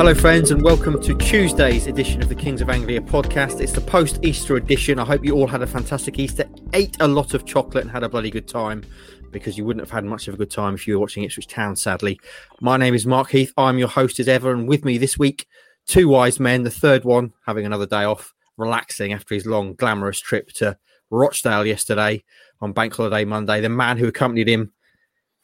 [0.00, 3.60] Hello, friends, and welcome to Tuesday's edition of the Kings of Anglia podcast.
[3.60, 4.98] It's the post Easter edition.
[4.98, 8.02] I hope you all had a fantastic Easter, ate a lot of chocolate, and had
[8.02, 8.82] a bloody good time
[9.30, 11.48] because you wouldn't have had much of a good time if you were watching Ipswich
[11.48, 12.18] Town, sadly.
[12.62, 13.52] My name is Mark Heath.
[13.58, 15.46] I'm your host as ever, and with me this week,
[15.86, 20.18] two wise men, the third one having another day off, relaxing after his long, glamorous
[20.18, 20.78] trip to
[21.10, 22.24] Rochdale yesterday
[22.62, 23.60] on Bank Holiday Monday.
[23.60, 24.72] The man who accompanied him,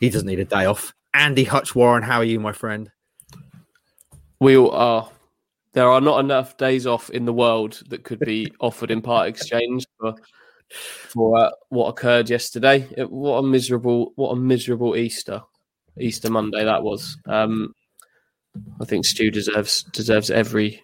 [0.00, 0.94] he doesn't need a day off.
[1.12, 2.91] Andy Hutch Warren, how are you, my friend?
[4.40, 5.10] We all are.
[5.72, 9.28] There are not enough days off in the world that could be offered in part
[9.28, 10.14] exchange for
[10.70, 12.88] for uh, what occurred yesterday.
[12.96, 15.42] It, what a miserable, what a miserable Easter,
[16.00, 17.16] Easter Monday that was.
[17.26, 17.74] Um,
[18.80, 20.82] I think Stu deserves deserves every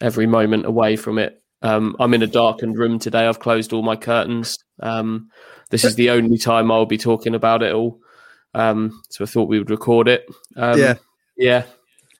[0.00, 1.42] every moment away from it.
[1.62, 3.26] Um, I'm in a darkened room today.
[3.26, 4.58] I've closed all my curtains.
[4.80, 5.28] Um,
[5.70, 8.00] this is the only time I'll be talking about it all.
[8.54, 10.26] Um, so I thought we would record it.
[10.56, 10.94] Um, Yeah.
[11.36, 11.64] yeah.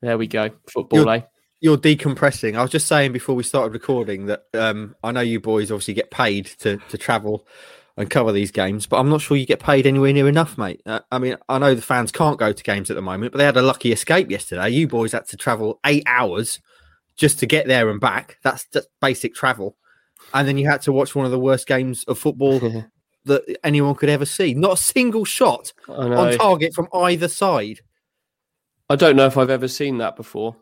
[0.02, 0.50] There we go.
[0.68, 1.22] Football, You're- eh?
[1.62, 2.56] You're decompressing.
[2.56, 5.92] I was just saying before we started recording that um, I know you boys obviously
[5.92, 7.46] get paid to, to travel
[7.98, 10.80] and cover these games, but I'm not sure you get paid anywhere near enough, mate.
[10.86, 13.38] Uh, I mean, I know the fans can't go to games at the moment, but
[13.38, 14.70] they had a lucky escape yesterday.
[14.70, 16.60] You boys had to travel eight hours
[17.16, 18.38] just to get there and back.
[18.42, 19.76] That's just basic travel.
[20.32, 22.58] And then you had to watch one of the worst games of football
[23.26, 24.54] that anyone could ever see.
[24.54, 27.80] Not a single shot on target from either side.
[28.90, 30.56] I don't know if I've ever seen that before,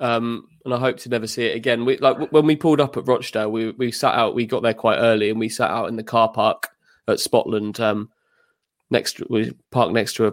[0.00, 1.84] um, and I hope to never see it again.
[1.84, 4.34] We like when we pulled up at Rochdale, we we sat out.
[4.34, 6.70] We got there quite early, and we sat out in the car park
[7.06, 7.78] at Spotland.
[7.78, 8.08] Um,
[8.90, 10.32] next, we parked next to a,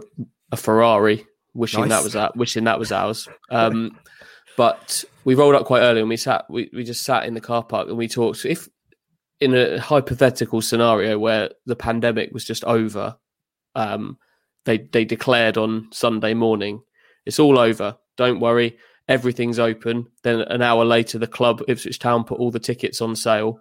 [0.50, 3.28] a Ferrari, wishing that was that, wishing that was ours.
[3.50, 3.98] Um,
[4.56, 6.46] but we rolled up quite early, and we sat.
[6.48, 8.46] We we just sat in the car park, and we talked.
[8.46, 8.66] If
[9.40, 13.18] in a hypothetical scenario where the pandemic was just over,
[13.74, 14.16] um,
[14.64, 16.82] they they declared on Sunday morning
[17.26, 17.96] it's all over.
[18.16, 18.76] Don't worry.
[19.08, 20.06] Everything's open.
[20.22, 23.60] Then an hour later, the club, Ipswich Town, put all the tickets on sale.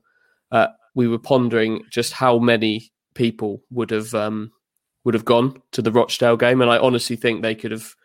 [0.52, 4.52] Uh, we were pondering just how many people would have um,
[5.04, 7.96] would have gone to the Rochdale game, and I honestly think they could have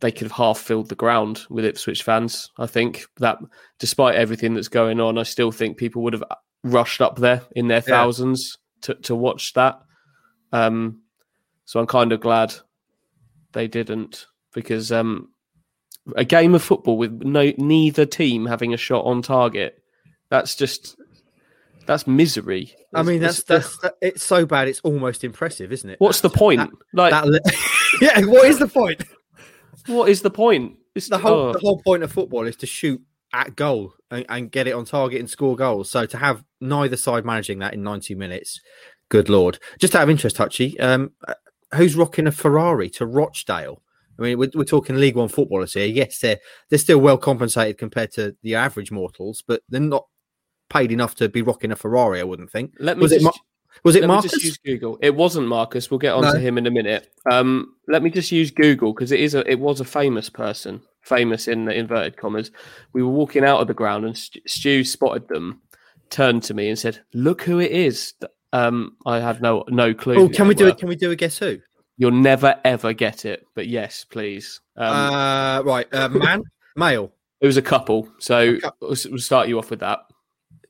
[0.00, 2.50] they could have half filled the ground with Ipswich fans.
[2.58, 3.38] I think that,
[3.78, 6.24] despite everything that's going on, I still think people would have
[6.64, 9.80] rushed up there in their thousands to to watch that.
[10.52, 11.02] Um,
[11.64, 12.52] so I'm kind of glad
[13.52, 15.28] they didn't because um,
[16.16, 19.78] a game of football with no neither team having a shot on target
[20.30, 20.96] that's just
[21.86, 22.72] that's misery.
[22.94, 24.68] I mean, that's It's- that's that, it's so bad.
[24.68, 26.00] It's almost impressive, isn't it?
[26.00, 26.60] what's the point?
[26.60, 27.40] that- like, that li-
[28.00, 29.02] yeah, what is the point?
[29.86, 30.76] what is the point?
[30.94, 33.00] It's The whole oh, the whole point of football is to shoot
[33.32, 35.90] at goal and, and get it on target and score goals.
[35.90, 38.60] So to have neither side managing that in ninety minutes,
[39.08, 39.58] good lord!
[39.80, 41.34] Just out of interest, Hutchie, um, uh,
[41.74, 43.82] who's rocking a Ferrari to Rochdale?
[44.22, 45.86] I mean, we're, we're talking League One footballers here.
[45.86, 46.38] Yes, they're
[46.68, 50.06] they're still well compensated compared to the average mortals, but they're not
[50.70, 52.20] paid enough to be rocking a Ferrari.
[52.20, 52.74] I wouldn't think.
[52.78, 53.24] let me was just, it?
[53.24, 53.32] Mar-
[53.84, 54.32] was it Marcus?
[54.32, 54.98] just use Google.
[55.02, 55.90] It wasn't Marcus.
[55.90, 56.32] We'll get on No.
[56.32, 57.08] to him in a minute.
[57.30, 60.82] Um, let me just use Google because it is a it was a famous person,
[61.00, 62.50] famous in the inverted commas.
[62.92, 65.62] We were walking out of the ground and Stu, Stu spotted them,
[66.10, 68.14] turned to me and said, "Look who it is."
[68.52, 70.16] Um, I had no no clue.
[70.16, 70.78] Oh, can we do it?
[70.78, 71.58] Can we do a guess who?
[71.98, 74.60] You'll never ever get it, but yes, please.
[74.76, 76.42] Um, uh, right, uh, man,
[76.76, 80.00] male, it was a couple, so cou- we'll, we'll start you off with that.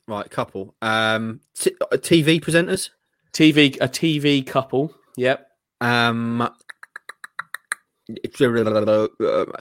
[0.07, 0.75] right, couple.
[0.81, 2.89] Um, t- uh, TV presenters.
[3.33, 4.93] TV, a TV couple.
[5.17, 5.47] Yep.
[5.81, 6.47] Um,
[8.07, 9.07] it's, uh,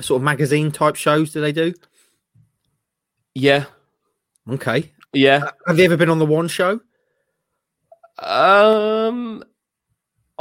[0.03, 1.32] sort of magazine type shows.
[1.32, 1.73] Do they do?
[3.35, 3.65] Yeah.
[4.50, 4.93] Okay.
[5.15, 5.50] Yeah.
[5.67, 6.81] Have you ever been on the One Show?
[8.19, 9.43] Um,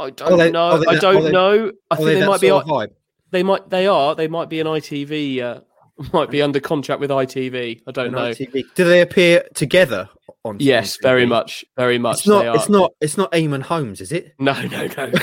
[0.04, 0.78] I don't they- know.
[0.78, 1.72] they I don't they- know.
[1.90, 2.48] I think they they might be.
[2.48, 2.88] vibe?
[3.30, 3.68] They might.
[3.70, 4.14] They are.
[4.14, 5.40] They might be an ITV.
[5.40, 5.60] Uh,
[6.12, 7.80] might be under contract with ITV.
[7.86, 8.30] I don't On know.
[8.30, 8.64] ITV?
[8.74, 10.08] Do they appear together
[10.44, 10.56] on?
[10.58, 11.64] Yes, on very much.
[11.76, 12.18] Very much.
[12.20, 12.42] It's not.
[12.42, 12.56] they are.
[12.56, 12.92] It's not.
[13.00, 14.32] It's not Eamonn Holmes, is it?
[14.38, 15.18] No, no, no, no.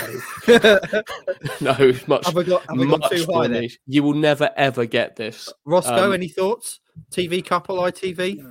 [0.47, 1.03] have
[1.61, 2.27] no, much.
[2.27, 2.61] I got?
[2.61, 3.63] Have I gone much too high there?
[3.87, 5.51] You will never ever get this.
[5.65, 6.79] Roscoe, Um, any thoughts?
[7.11, 8.43] TV couple, ITV?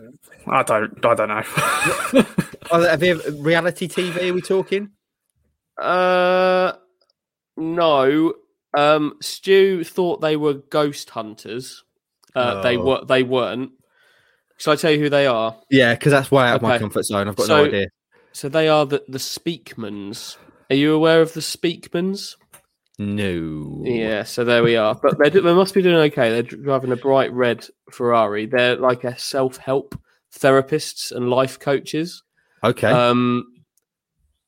[0.46, 1.04] I don't.
[1.04, 2.24] I don't know.
[2.70, 4.30] Are there- have you reality TV?
[4.30, 4.90] Are we talking?
[5.80, 6.72] Uh,
[7.56, 8.34] no.
[8.76, 11.84] Um, Stu thought they were ghost hunters.
[12.34, 12.84] Uh, They Oh.
[12.84, 13.04] were.
[13.04, 13.72] They weren't.
[14.58, 15.56] Shall I tell you who they are?
[15.70, 17.28] Yeah, because that's way out of my comfort zone.
[17.28, 17.86] I've got So- no idea.
[18.32, 20.36] So they are the the Speakmans.
[20.70, 22.36] Are you aware of the Speakmans?
[22.98, 23.82] No.
[23.84, 24.24] Yeah.
[24.24, 24.94] So there we are.
[25.00, 26.30] But they they must be doing okay.
[26.30, 28.46] They're driving a bright red Ferrari.
[28.46, 29.94] They're like a self help
[30.36, 32.22] therapists and life coaches.
[32.62, 32.88] Okay.
[32.90, 33.46] Um,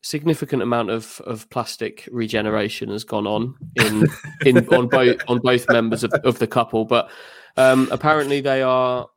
[0.02, 4.06] significant amount of, of plastic regeneration has gone on in
[4.47, 7.11] in on both on both members of, of the couple, but
[7.56, 9.08] um, apparently they are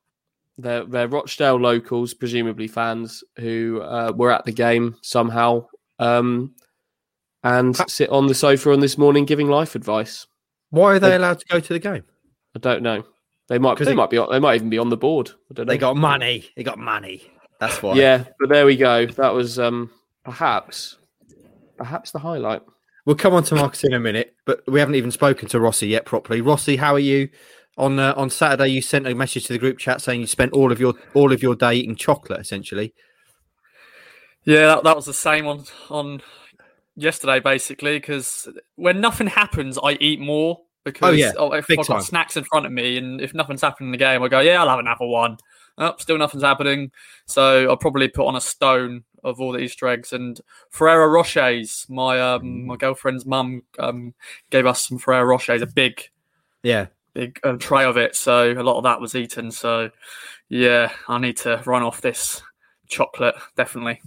[0.57, 5.68] they're they're Rochdale locals, presumably fans who uh, were at the game somehow,
[6.00, 6.53] um,
[7.44, 10.27] and sit on the sofa on this morning giving life advice.
[10.69, 12.03] Why are they they- allowed to go to the game?
[12.56, 13.03] I don't know.
[13.50, 15.31] They might they it- might be on- they might even be on the board.
[15.50, 15.74] I don't know.
[15.74, 16.45] They got money.
[16.56, 17.24] They got money.
[17.59, 17.95] That's why.
[17.95, 19.06] yeah, but there we go.
[19.06, 19.89] That was um,
[20.23, 20.97] perhaps
[21.77, 22.61] perhaps the highlight.
[23.05, 25.87] We'll come on to Marcus in a minute, but we haven't even spoken to Rossi
[25.87, 26.39] yet properly.
[26.39, 27.29] Rossi, how are you?
[27.77, 30.53] On uh, on Saturday, you sent a message to the group chat saying you spent
[30.53, 32.93] all of your all of your day eating chocolate, essentially.
[34.45, 36.21] Yeah, that, that was the same on on
[36.95, 37.97] yesterday, basically.
[37.97, 41.95] Because when nothing happens, I eat more because Oh, yeah, oh, if big I've got
[41.95, 42.03] time.
[42.03, 44.61] snacks in front of me, and if nothing's happening in the game, I go, yeah,
[44.61, 45.37] I'll have another one.
[45.77, 46.91] Oh, still nothing's happening,
[47.25, 50.39] so I'll probably put on a stone of all the Easter eggs and
[50.69, 51.89] Ferrero Rochers.
[51.89, 54.13] My um, my girlfriend's mum um,
[54.49, 56.09] gave us some Ferrero Rochers, a big
[56.61, 56.87] Yeah.
[57.13, 58.15] big um, tray of it.
[58.15, 59.49] So a lot of that was eaten.
[59.51, 59.89] So
[60.49, 62.41] yeah, I need to run off this
[62.87, 63.99] chocolate definitely.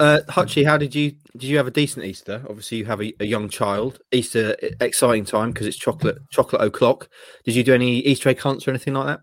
[0.00, 2.44] Uh, Hutchie, how did you did you have a decent Easter?
[2.48, 4.00] Obviously, you have a, a young child.
[4.12, 7.08] Easter exciting time because it's chocolate chocolate o'clock.
[7.44, 9.20] Did you do any Easter egg hunts or anything like that?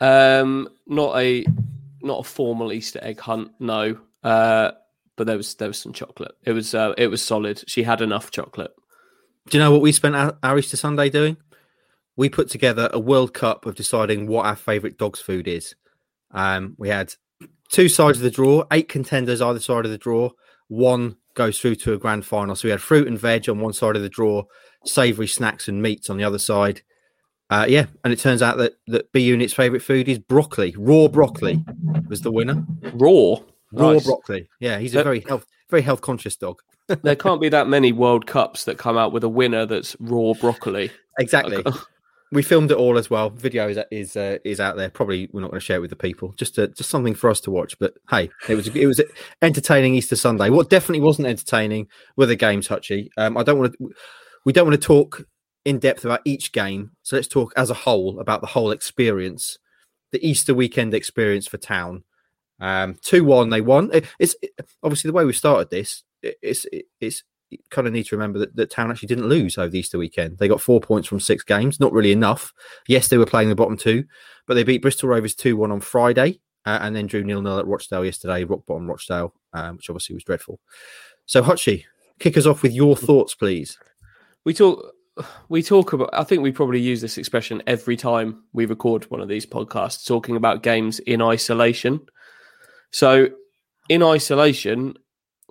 [0.00, 1.44] Um, not a
[2.02, 3.98] not a formal Easter egg hunt, no.
[4.22, 4.72] Uh,
[5.16, 6.32] but there was there was some chocolate.
[6.44, 7.62] It was uh, it was solid.
[7.66, 8.72] She had enough chocolate.
[9.48, 11.36] Do you know what we spent our, Easter Sunday doing?
[12.16, 15.74] We put together a World Cup of deciding what our favourite dog's food is.
[16.32, 17.14] Um, we had
[17.70, 20.30] two sides of the draw, eight contenders either side of the draw.
[20.68, 22.56] One goes through to a grand final.
[22.56, 24.42] So we had fruit and veg on one side of the draw,
[24.84, 26.82] savoury snacks and meats on the other side.
[27.48, 30.74] Uh, yeah, and it turns out that that B Unit's favourite food is broccoli.
[30.76, 31.64] Raw broccoli
[32.08, 32.64] was the winner.
[32.94, 33.36] Raw,
[33.72, 34.04] Raw Nice.
[34.04, 34.48] broccoli.
[34.58, 36.60] Yeah, he's a very health, very health conscious dog.
[37.02, 40.32] there can't be that many World Cups that come out with a winner that's raw
[40.40, 40.90] broccoli.
[41.18, 41.64] Exactly.
[42.32, 43.30] we filmed it all as well.
[43.30, 44.90] Video is is uh, is out there.
[44.90, 46.32] Probably we're not going to share it with the people.
[46.36, 47.78] Just a, just something for us to watch.
[47.78, 49.00] But hey, it was it was
[49.40, 50.50] entertaining Easter Sunday.
[50.50, 53.08] What definitely wasn't entertaining were the games, Hutchie.
[53.16, 53.90] Um, I don't want to.
[54.44, 55.24] We don't want to talk
[55.66, 56.92] in depth about each game.
[57.02, 59.58] So let's talk as a whole about the whole experience,
[60.12, 62.04] the Easter weekend experience for Town.
[62.60, 63.90] Um, two one, they won.
[63.92, 64.52] It- it's it-
[64.82, 66.04] obviously the way we started this.
[66.22, 67.22] it- It's it- it's
[67.70, 70.38] kind of need to remember that, that Town actually didn't lose over the Easter weekend.
[70.38, 72.52] They got four points from six games, not really enough.
[72.88, 74.04] Yes, they were playing the bottom two,
[74.46, 77.58] but they beat Bristol Rovers 2 1 on Friday uh, and then drew nil nil
[77.58, 80.58] at Rochdale yesterday, rock bottom Rochdale, um, which obviously was dreadful.
[81.26, 81.84] So, Hutchie,
[82.18, 83.78] kick us off with your thoughts, please.
[84.44, 84.92] We talk
[85.48, 89.20] we talk about I think we probably use this expression every time we record one
[89.20, 92.00] of these podcasts, talking about games in isolation.
[92.90, 93.28] So
[93.88, 94.94] in isolation,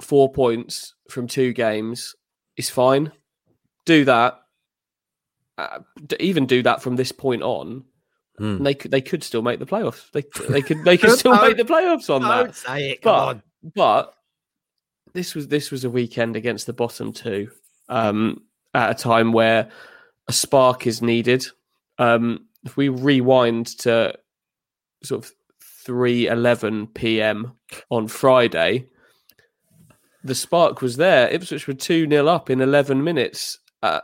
[0.01, 2.15] four points from two games
[2.57, 3.11] is fine.
[3.85, 4.39] Do that.
[5.57, 5.79] Uh,
[6.19, 7.85] even do that from this point on.
[8.37, 10.11] And They could they could still make the playoffs.
[10.11, 12.55] They they could they could still make the playoffs on that.
[12.55, 13.41] say it, But
[13.73, 14.13] but
[15.13, 17.49] this was this was a weekend against the bottom two
[17.87, 18.43] um,
[18.75, 19.69] at a time where
[20.27, 21.45] a spark is needed.
[21.97, 24.15] Um, if we rewind to
[25.03, 25.31] sort of
[25.85, 27.53] three eleven p.m.
[27.89, 28.87] on Friday,
[30.23, 31.29] the spark was there.
[31.29, 34.01] Ipswich were two 0 up in eleven minutes, uh,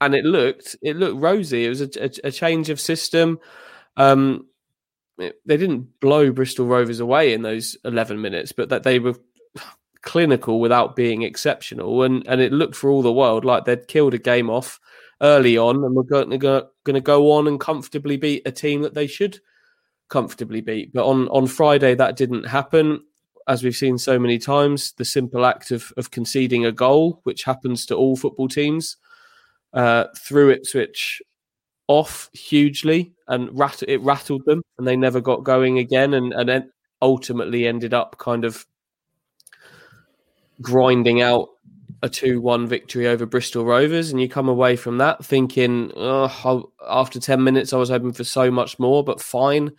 [0.00, 1.64] and it looked it looked rosy.
[1.66, 3.38] It was a, a, a change of system.
[3.96, 4.46] Um,
[5.18, 9.14] it- they didn't blow Bristol Rovers away in those 11 minutes, but that they were
[10.06, 12.02] clinical without being exceptional.
[12.02, 14.80] And, and it looked for all the world like they'd killed a game off
[15.20, 16.38] early on and were going to
[17.00, 19.38] go, on and comfortably beat a team that they should
[20.08, 20.92] comfortably beat.
[20.94, 23.02] But on, on Friday, that didn't happen.
[23.48, 27.44] As we've seen so many times, the simple act of, of conceding a goal, which
[27.44, 28.96] happens to all football teams,
[29.72, 31.20] uh, threw Ipswich
[31.88, 36.64] off hugely and rat- it rattled them and they never got going again and, and
[37.00, 38.66] ultimately ended up kind of
[40.60, 41.48] grinding out
[42.02, 46.70] a 2 1 victory over Bristol Rovers, and you come away from that thinking, oh,
[46.88, 49.72] after 10 minutes, I was hoping for so much more, but fine.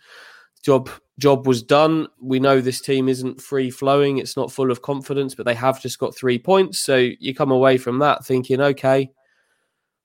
[0.62, 2.06] Job job was done.
[2.20, 5.82] We know this team isn't free flowing, it's not full of confidence, but they have
[5.82, 6.80] just got three points.
[6.80, 9.10] So you come away from that thinking, okay,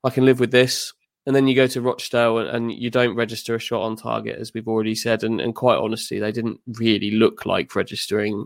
[0.03, 0.93] I can live with this.
[1.25, 4.53] And then you go to Rochdale and, you don't register a shot on target, as
[4.53, 5.23] we've already said.
[5.23, 8.45] And, and quite honestly, they didn't really look like registering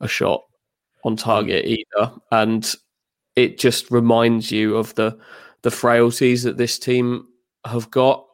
[0.00, 0.42] a shot
[1.04, 2.12] on target either.
[2.32, 2.74] And
[3.36, 5.18] it just reminds you of the
[5.62, 7.26] the frailties that this team
[7.64, 8.24] have got.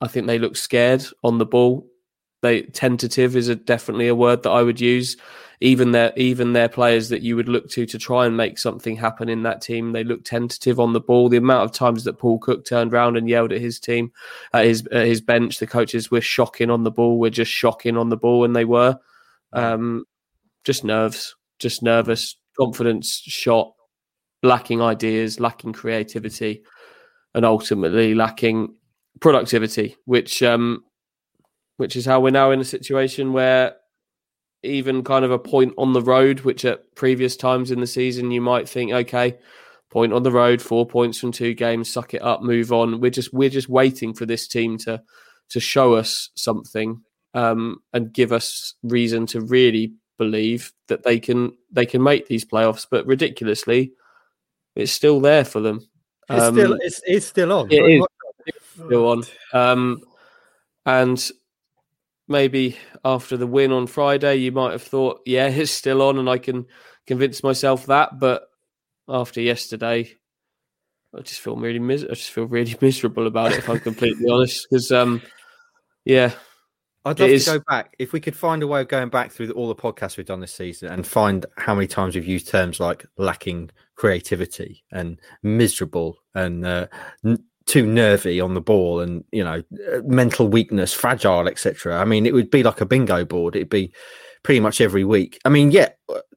[0.00, 1.86] I think they look scared on the ball.
[2.42, 5.16] They tentative is a, definitely a word that I would use.
[5.60, 8.96] Even their even their players that you would look to to try and make something
[8.96, 11.28] happen in that team, they look tentative on the ball.
[11.28, 14.12] The amount of times that Paul Cook turned around and yelled at his team,
[14.52, 17.18] at his at his bench, the coaches were shocking on the ball.
[17.18, 18.98] We're just shocking on the ball, and they were
[19.54, 20.04] um,
[20.64, 23.72] just nerves, just nervous, confidence shot,
[24.42, 26.62] lacking ideas, lacking creativity,
[27.34, 28.74] and ultimately lacking
[29.20, 30.84] productivity, which um,
[31.76, 33.76] which is how we're now in a situation where
[34.62, 38.30] even kind of a point on the road, which at previous times in the season
[38.30, 39.36] you might think, okay,
[39.90, 43.00] point on the road, four points from two games, suck it up, move on.
[43.00, 45.02] We're just we're just waiting for this team to
[45.50, 47.02] to show us something
[47.34, 52.44] um, and give us reason to really believe that they can they can make these
[52.44, 52.86] playoffs.
[52.90, 53.92] But ridiculously,
[54.74, 55.86] it's still there for them.
[56.28, 57.72] It's Um, still it's, it's still on.
[57.72, 58.06] it is.
[58.74, 59.22] Still on.
[59.52, 60.02] Um,
[60.86, 61.30] and
[62.28, 66.28] maybe after the win on Friday, you might have thought, yeah, it's still on, and
[66.28, 66.66] I can
[67.06, 68.18] convince myself that.
[68.18, 68.48] But
[69.08, 70.16] after yesterday,
[71.16, 73.58] I just feel really mis- I just feel really miserable about it.
[73.58, 75.22] If I'm completely honest, because um,
[76.04, 76.32] yeah,
[77.04, 79.30] I'd love is- to go back if we could find a way of going back
[79.30, 82.26] through the, all the podcasts we've done this season and find how many times we've
[82.26, 86.86] used terms like lacking creativity and miserable and uh,
[87.24, 91.98] n- too nervy on the ball and you know uh, mental weakness, fragile, etc.
[92.00, 93.56] I mean, it would be like a bingo board.
[93.56, 93.92] It'd be
[94.42, 95.38] pretty much every week.
[95.44, 95.88] I mean, yeah,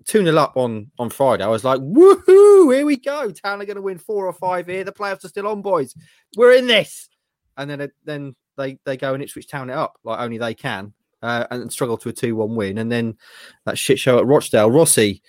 [0.05, 1.43] two 0 up on on Friday.
[1.43, 2.74] I was like, woohoo!
[2.74, 3.31] Here we go.
[3.31, 4.83] Town are going to win four or five here.
[4.83, 5.93] The playoffs are still on, boys.
[6.36, 7.09] We're in this.
[7.57, 10.53] And then it, then they they go and Ipswich Town it up like only they
[10.53, 12.77] can, uh, and struggle to a two one win.
[12.77, 13.17] And then
[13.65, 14.71] that shit show at Rochdale.
[14.71, 15.21] Rossi,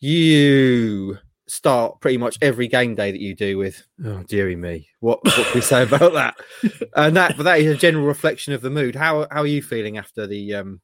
[0.00, 5.22] you start pretty much every game day that you do with oh dearie me what
[5.24, 6.34] what can we say about that
[6.96, 9.60] and that but that is a general reflection of the mood how how are you
[9.60, 10.80] feeling after the um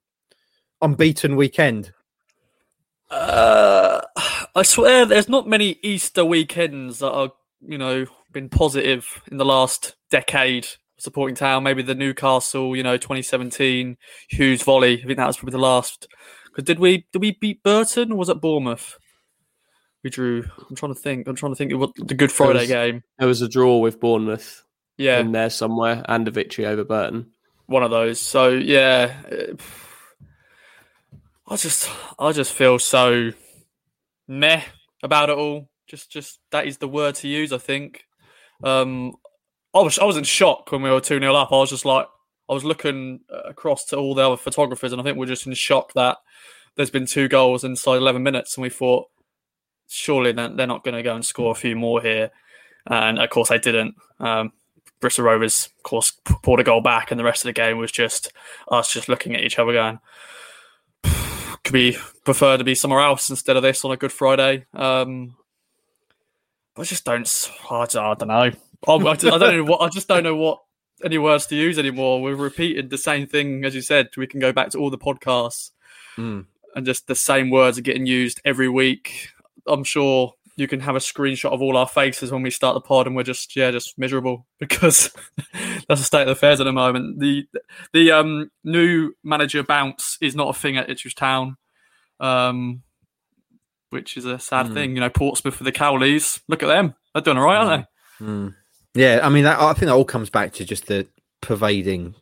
[0.83, 1.95] unbeaten weekend
[3.11, 4.01] Uh,
[4.55, 9.45] I swear, there's not many Easter weekends that are, you know, been positive in the
[9.45, 10.67] last decade.
[11.01, 13.97] Supporting town, maybe the Newcastle, you know, 2017
[14.29, 15.01] Hughes volley.
[15.03, 16.07] I think that was probably the last.
[16.47, 18.99] Because did we did we beat Burton or was it Bournemouth?
[20.05, 20.45] We drew.
[20.69, 21.27] I'm trying to think.
[21.29, 23.03] I'm trying to think of what the Good Friday was- game.
[23.19, 24.65] there was a draw with Bournemouth
[24.99, 27.31] Yeah, in there somewhere and a victory over Burton.
[27.67, 28.21] one of those.
[28.21, 29.15] So yeah,
[31.47, 33.31] I just I just feel so
[34.29, 34.63] meh
[35.03, 35.69] about it all.
[35.89, 37.53] Just just that is the word to use.
[37.53, 38.05] I think.
[38.63, 39.15] Um,
[39.75, 41.53] I was I was in shock when we were two 0 up.
[41.53, 42.07] I was just like
[42.49, 45.47] I was looking uh, across to all the other photographers, and I think we're just
[45.47, 46.19] in shock that
[46.77, 49.07] there's been two goals inside 11 minutes, and we thought
[49.89, 52.31] surely they're, not going to go and score a few more here,
[52.87, 53.95] and of course they didn't.
[54.19, 54.53] Um,
[55.01, 56.13] Bristol Rovers, of course,
[56.43, 58.33] poured a goal back, and the rest of the game was just
[58.69, 59.99] us just looking at each other going,
[61.65, 64.67] could we prefer to be somewhere else instead of this on a Good Friday?
[64.75, 65.37] Um,
[66.77, 68.51] I just don't, I don't know.
[68.89, 69.81] I, I just- I don't know what.
[69.83, 70.59] I just don't know what
[71.05, 72.21] any words to use anymore.
[72.23, 74.09] We've repeated the same thing as you said.
[74.17, 75.71] We can go back to all the podcasts,
[76.17, 76.47] Mm.
[76.75, 79.29] and just the same words are getting used every week.
[79.67, 82.81] I'm sure you can have a screenshot of all our faces when we start the
[82.81, 85.11] pod, and we're just yeah, just miserable because
[85.89, 87.21] that's the state of affairs at the moment.
[87.21, 87.47] The
[87.93, 91.57] the um new manager bounce is not a thing at Ipswich Town,
[92.19, 92.83] um,
[93.91, 94.75] which is a sad Mm.
[94.75, 94.95] thing.
[94.97, 96.41] You know, Portsmouth for the Cowleys.
[96.49, 97.87] Look at them; they're doing all right, aren't
[98.21, 98.25] they?
[98.27, 98.55] Mm.
[98.95, 101.07] Yeah, I mean, that, I think that all comes back to just the
[101.41, 102.15] pervading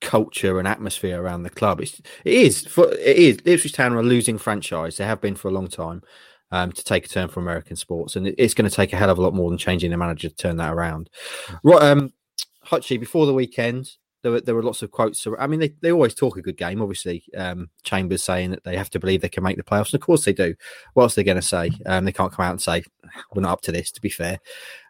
[0.00, 1.80] culture and atmosphere around the club.
[1.80, 3.38] It's, it is, for, it is.
[3.44, 4.96] Ipswich Town are a losing franchise.
[4.96, 6.02] They have been for a long time
[6.50, 8.96] um, to take a turn for American sports, and it, it's going to take a
[8.96, 11.08] hell of a lot more than changing the manager to turn that around.
[11.62, 12.12] Right, um,
[12.66, 13.90] Hutchie, before the weekend,
[14.22, 15.26] there were there were lots of quotes.
[15.38, 16.82] I mean, they, they always talk a good game.
[16.82, 20.00] Obviously, um, Chambers saying that they have to believe they can make the playoffs, and
[20.00, 20.54] of course they do.
[20.94, 21.70] What else are they going to say?
[21.86, 22.84] Um, they can't come out and say
[23.32, 23.92] we're not up to this.
[23.92, 24.38] To be fair,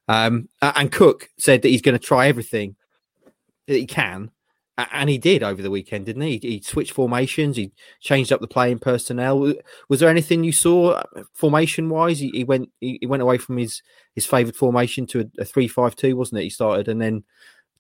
[0.09, 2.77] um, and Cook said that he's going to try everything
[3.67, 4.31] that he can
[4.93, 6.39] And he did over the weekend, didn't he?
[6.41, 7.57] He switched formations.
[7.57, 9.55] He changed up the playing personnel.
[9.89, 11.03] Was there anything you saw
[11.35, 12.21] formation wise?
[12.21, 13.83] He, he went he, he went away from his
[14.15, 16.45] his favoured formation to a, a three five two, wasn't it?
[16.45, 17.25] He started and then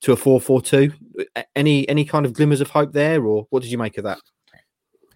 [0.02, 0.92] to a four four two.
[1.56, 4.20] Any any kind of glimmers of hope there, or what did you make of that?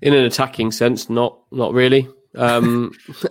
[0.02, 2.08] in an attacking sense, not not really.
[2.34, 2.92] Um,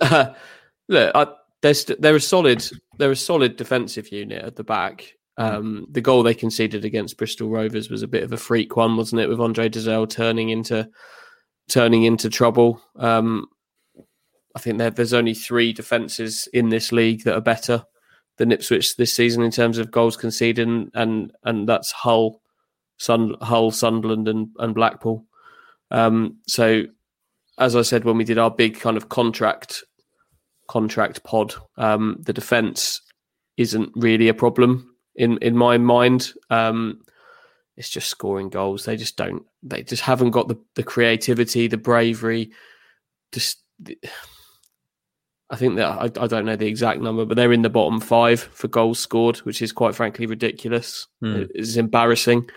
[0.88, 1.26] look, I,
[1.60, 2.64] they're they're a solid
[2.98, 5.12] they're a solid defensive unit at the back.
[5.38, 8.96] Um, the goal they conceded against Bristol Rovers was a bit of a freak one,
[8.96, 9.28] wasn't it?
[9.28, 10.88] With Andre Dozzell turning into
[11.68, 12.82] turning into trouble.
[12.96, 13.46] Um,
[14.54, 17.84] I think there, there's only three defences in this league that are better
[18.38, 22.40] than Ipswich this season in terms of goals conceded, and and, and that's Hull,
[22.98, 25.24] Sun, Hull, Sunderland, and, and Blackpool.
[25.90, 26.84] Um, so,
[27.58, 29.84] as I said when we did our big kind of contract
[30.68, 33.00] contract pod, um, the defence
[33.56, 36.32] isn't really a problem in in my mind.
[36.50, 37.02] Um,
[37.76, 38.84] it's just scoring goals.
[38.84, 39.44] They just don't.
[39.62, 42.52] They just haven't got the the creativity, the bravery.
[43.32, 43.62] Just,
[45.52, 48.00] I think that I, I don't know the exact number, but they're in the bottom
[48.00, 51.06] five for goals scored, which is quite frankly ridiculous.
[51.20, 51.44] Hmm.
[51.54, 52.48] It's embarrassing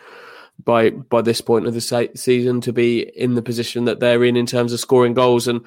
[0.63, 4.23] by by this point of the se- season to be in the position that they're
[4.23, 5.45] in in terms of scoring goals.
[5.49, 5.65] And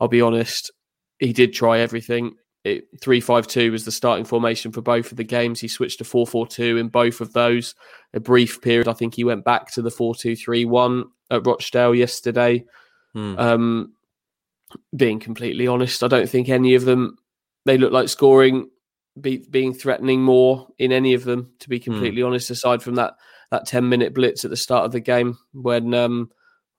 [0.00, 0.70] I'll be honest,
[1.18, 2.36] he did try everything.
[2.62, 5.60] It, three five two was the starting formation for both of the games.
[5.60, 7.74] He switched to four four two in both of those.
[8.14, 11.44] A brief period, I think he went back to the four two three one at
[11.44, 12.64] Rochdale yesterday.
[13.14, 13.34] Hmm.
[13.36, 13.92] Um,
[14.96, 17.18] being completely honest, I don't think any of them
[17.64, 18.70] they look like scoring,
[19.20, 21.52] be, being threatening more in any of them.
[21.60, 23.14] To be completely honest, aside from that
[23.50, 26.30] that ten minute blitz at the start of the game, when um,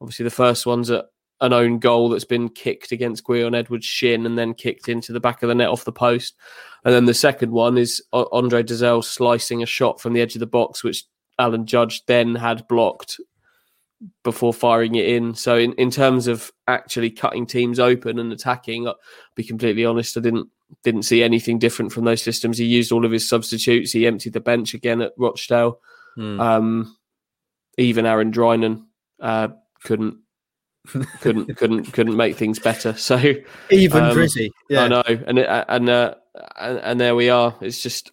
[0.02, 1.06] obviously the first one's at
[1.42, 5.22] an own goal that's been kicked against Gwion Edwards' shin and then kicked into the
[5.22, 6.36] back of the net off the post,
[6.84, 10.40] and then the second one is Andre Dozzell slicing a shot from the edge of
[10.40, 11.06] the box, which
[11.38, 13.20] Alan Judge then had blocked
[14.24, 15.36] before firing it in.
[15.36, 19.00] So in, in terms of actually cutting teams open and attacking, I'll
[19.36, 20.50] be completely honest, I didn't
[20.84, 22.58] didn't see anything different from those systems.
[22.58, 23.92] He used all of his substitutes.
[23.92, 25.80] He emptied the bench again at Rochdale.
[26.16, 26.40] Hmm.
[26.40, 26.98] Um,
[27.78, 28.86] even Aaron Drinan
[29.20, 29.50] uh,
[29.84, 30.18] couldn't
[31.22, 32.94] couldn't couldn't couldn't make things better.
[32.94, 33.18] So
[33.70, 36.16] Even um, Drizzy, I know, and it, and, uh,
[36.58, 37.56] and and there we are.
[37.62, 38.12] It's just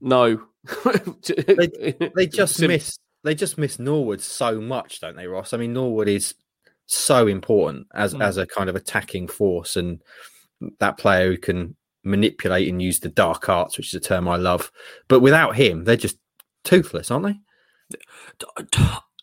[0.00, 0.42] no.
[1.24, 5.52] they, they just Sim- miss they just miss Norwood so much, don't they, Ross?
[5.52, 6.34] I mean, Norwood is
[6.86, 8.22] so important as Mm.
[8.24, 10.00] as a kind of attacking force and
[10.78, 14.36] that player who can manipulate and use the dark arts, which is a term I
[14.36, 14.70] love.
[15.08, 16.18] But without him, they're just
[16.64, 17.38] toothless, aren't they?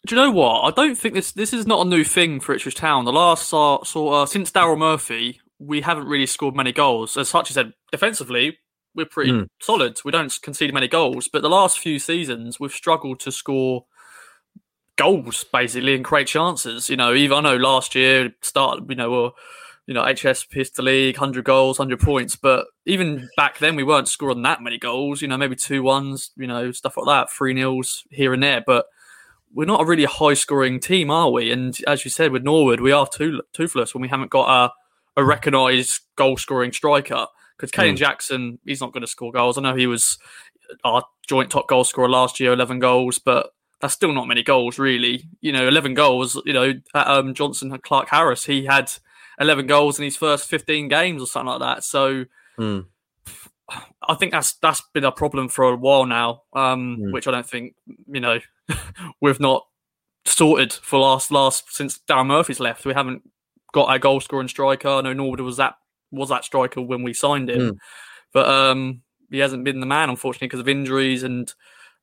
[0.05, 0.61] Do you know what?
[0.61, 3.05] I don't think this this is not a new thing for Ipswich Town.
[3.05, 7.17] The last uh, sort uh, since Daryl Murphy, we haven't really scored many goals.
[7.17, 8.57] As such, I said defensively,
[8.97, 9.47] we're pretty Mm.
[9.61, 9.99] solid.
[10.03, 13.85] We don't concede many goals, but the last few seasons we've struggled to score
[14.97, 16.89] goals basically and create chances.
[16.89, 19.33] You know, even I know last year start you know or
[19.85, 23.83] you know HS pissed the league, hundred goals, hundred points, but even back then we
[23.83, 25.21] weren't scoring that many goals.
[25.21, 28.63] You know, maybe two ones, you know, stuff like that, three nils here and there,
[28.65, 28.87] but
[29.53, 31.51] we're not a really high scoring team, are we?
[31.51, 34.49] And as you said with Norwood, we are too, toothless when we haven't got
[35.15, 37.27] a, a recognised goal scoring striker.
[37.57, 39.57] Because Kayden Jackson, he's not going to score goals.
[39.57, 40.17] I know he was
[40.83, 44.77] our joint top goal scorer last year, 11 goals, but that's still not many goals,
[44.77, 45.23] really.
[45.41, 48.91] You know, 11 goals, you know, at, um, Jonson and Clarke-Harris, he had
[49.39, 51.83] 11 goals in his first 15 games or something like that.
[51.83, 52.25] So
[52.57, 52.81] Hmm.
[54.01, 57.11] I think that's that's been a problem for a while now, um, Mm.
[57.11, 57.75] which I don't think
[58.07, 58.39] you know
[59.21, 59.67] we've not
[60.25, 62.85] sorted for last last since Darren Murphy's left.
[62.85, 63.29] We haven't
[63.73, 64.87] got our goal scoring striker.
[64.87, 65.75] I know Norwood was that
[66.11, 67.77] was that striker when we signed him, Mm.
[68.33, 71.53] but um, he hasn't been the man unfortunately because of injuries and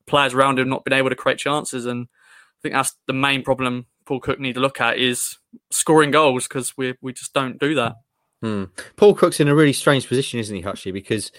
[0.05, 1.85] players around him not been able to create chances.
[1.85, 5.37] And I think that's the main problem Paul Cook need to look at is
[5.71, 7.95] scoring goals because we we just don't do that.
[8.41, 8.65] Hmm.
[8.97, 10.93] Paul Cook's in a really strange position, isn't he, Hutchie?
[10.93, 11.31] Because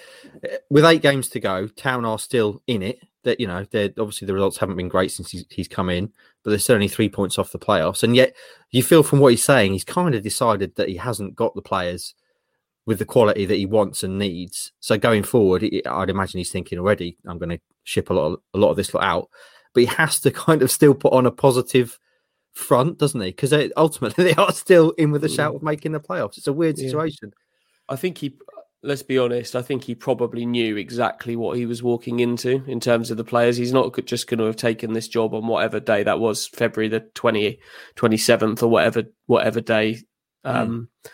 [0.44, 2.98] uh, with eight games to go, Town are still in it.
[3.22, 6.12] That you know, they're obviously the results haven't been great since he's, he's come in,
[6.42, 8.02] but they're only three points off the playoffs.
[8.02, 8.34] And yet,
[8.70, 11.62] you feel from what he's saying, he's kind of decided that he hasn't got the
[11.62, 12.14] players
[12.86, 14.72] with the quality that he wants and needs.
[14.80, 18.32] So going forward, he- I'd imagine he's thinking already, I'm going to ship a lot,
[18.32, 19.28] of, a lot of this lot out.
[19.74, 21.98] But he has to kind of still put on a positive
[22.52, 23.28] front, doesn't he?
[23.30, 26.38] Because ultimately they are still in with a shout of making the playoffs.
[26.38, 26.86] It's a weird Yeah.
[26.86, 27.32] situation.
[27.88, 28.36] I think he,
[28.82, 32.78] let's be honest, I think he probably knew exactly what he was walking into in
[32.80, 33.56] terms of the players.
[33.56, 36.88] He's not just going to have taken this job on whatever day that was, February
[36.88, 37.58] the 20,
[37.96, 39.98] 27th or whatever, whatever day.
[40.44, 41.10] Um, it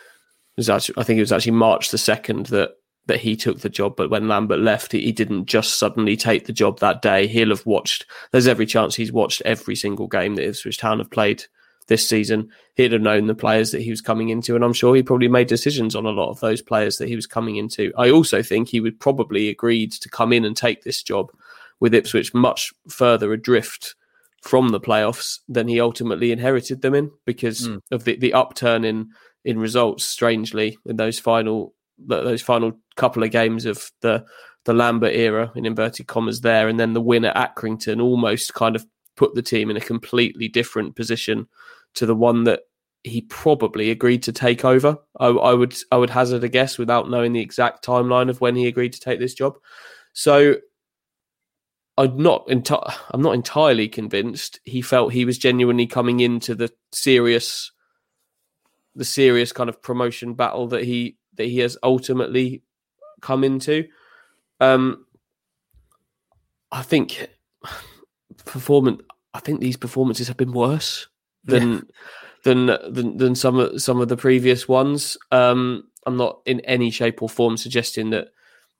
[0.57, 2.71] was actually, I think it was actually March the 2nd that
[3.05, 6.45] that he took the job, but when Lambert left, he, he didn't just suddenly take
[6.45, 7.27] the job that day.
[7.27, 8.05] He'll have watched.
[8.31, 11.43] There's every chance he's watched every single game that Ipswich Town have played
[11.87, 12.49] this season.
[12.77, 15.27] He'd have known the players that he was coming into, and I'm sure he probably
[15.27, 17.91] made decisions on a lot of those players that he was coming into.
[17.97, 21.29] I also think he would probably agreed to come in and take this job
[21.81, 23.95] with Ipswich much further adrift
[24.41, 27.81] from the playoffs than he ultimately inherited them in because Mm.
[27.91, 29.09] of the, the upturn in
[29.45, 30.05] in results.
[30.05, 34.25] Strangely, in those final those final couple of games of the
[34.65, 38.75] the Lambert era in inverted commas there, and then the win at Accrington almost kind
[38.75, 41.47] of put the team in a completely different position
[41.95, 42.61] to the one that
[43.03, 44.97] he probably agreed to take over.
[45.19, 48.55] I, I would I would hazard a guess without knowing the exact timeline of when
[48.55, 49.57] he agreed to take this job.
[50.13, 50.55] So
[51.97, 56.71] I'm not enti- I'm not entirely convinced he felt he was genuinely coming into the
[56.91, 57.71] serious
[58.95, 62.61] the serious kind of promotion battle that he that he has ultimately
[63.21, 63.87] come into.
[64.59, 65.05] Um
[66.71, 67.27] I think
[68.45, 69.01] performance
[69.33, 71.07] I think these performances have been worse
[71.43, 71.87] than
[72.43, 75.17] than than than some of some of the previous ones.
[75.31, 78.29] Um I'm not in any shape or form suggesting that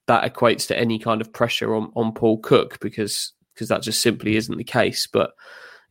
[0.07, 4.01] that equates to any kind of pressure on, on Paul Cook because because that just
[4.01, 5.07] simply isn't the case.
[5.07, 5.31] But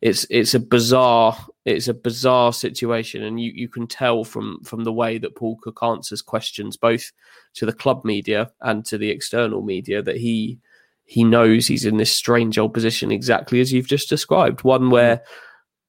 [0.03, 4.83] it's it's a bizarre it's a bizarre situation, and you, you can tell from from
[4.83, 7.09] the way that Paul Cook answers questions both
[7.53, 10.59] to the club media and to the external media that he
[11.05, 15.17] he knows he's in this strange old position exactly as you've just described, one where
[15.17, 15.21] mm.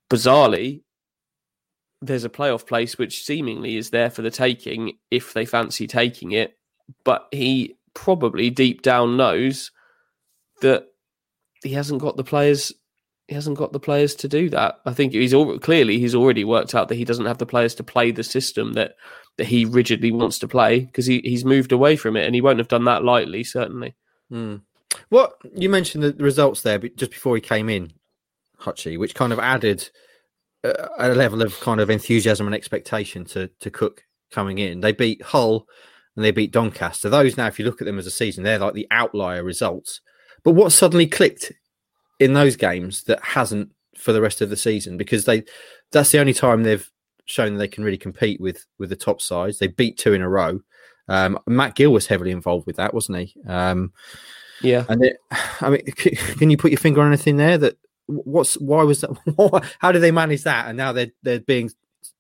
[0.09, 0.83] bizarrely
[2.01, 6.31] there's a playoff place which seemingly is there for the taking if they fancy taking
[6.31, 6.57] it,
[7.05, 9.73] but he probably deep down knows
[10.61, 10.87] that
[11.65, 12.73] he hasn't got the players
[13.29, 14.81] he hasn't got the players to do that.
[14.85, 17.75] I think he's all clearly he's already worked out that he doesn't have the players
[17.77, 18.97] to play the system that
[19.39, 22.41] that he rigidly wants to play because he, he's moved away from it and he
[22.41, 23.95] won't have done that lightly certainly.
[24.31, 24.61] Mm.
[25.09, 27.93] What you mentioned the results there, just before he came in,
[28.61, 29.89] Hutchie, which kind of added
[30.99, 34.81] a level of kind of enthusiasm and expectation to to Cook coming in.
[34.81, 35.67] They beat Hull
[36.17, 37.09] and they beat Doncaster.
[37.09, 40.01] Those now, if you look at them as a season, they're like the outlier results.
[40.43, 41.53] But what suddenly clicked
[42.21, 44.97] in those games that hasn't for the rest of the season?
[44.97, 45.45] Because they
[45.93, 46.91] that's the only time they've
[47.27, 49.59] shown they can really compete with with the top sides.
[49.59, 50.61] They beat two in a row.
[51.09, 53.35] Um, Matt Gill was heavily involved with that, wasn't he?
[53.47, 53.93] Um,
[54.63, 54.85] Yeah.
[54.89, 55.17] and it,
[55.61, 55.83] I mean,
[56.39, 57.59] can you put your finger on anything there?
[57.59, 59.67] That what's why was that?
[59.81, 60.67] How did they manage that?
[60.69, 61.71] And now they're they're being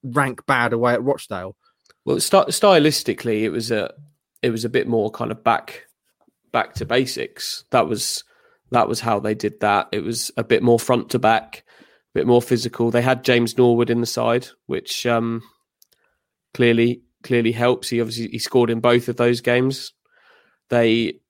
[0.02, 1.56] rank bad away at Rochdale.
[2.04, 3.92] Well, st- stylistically, it was a
[4.42, 5.86] it was a bit more kind of back
[6.52, 7.64] back to basics.
[7.70, 8.22] That was
[8.70, 9.88] that was how they did that.
[9.92, 12.90] It was a bit more front to back, a bit more physical.
[12.90, 15.42] They had James Norwood in the side, which um,
[16.52, 17.88] clearly clearly helps.
[17.88, 19.92] He obviously he scored in both of those games.
[20.70, 21.20] They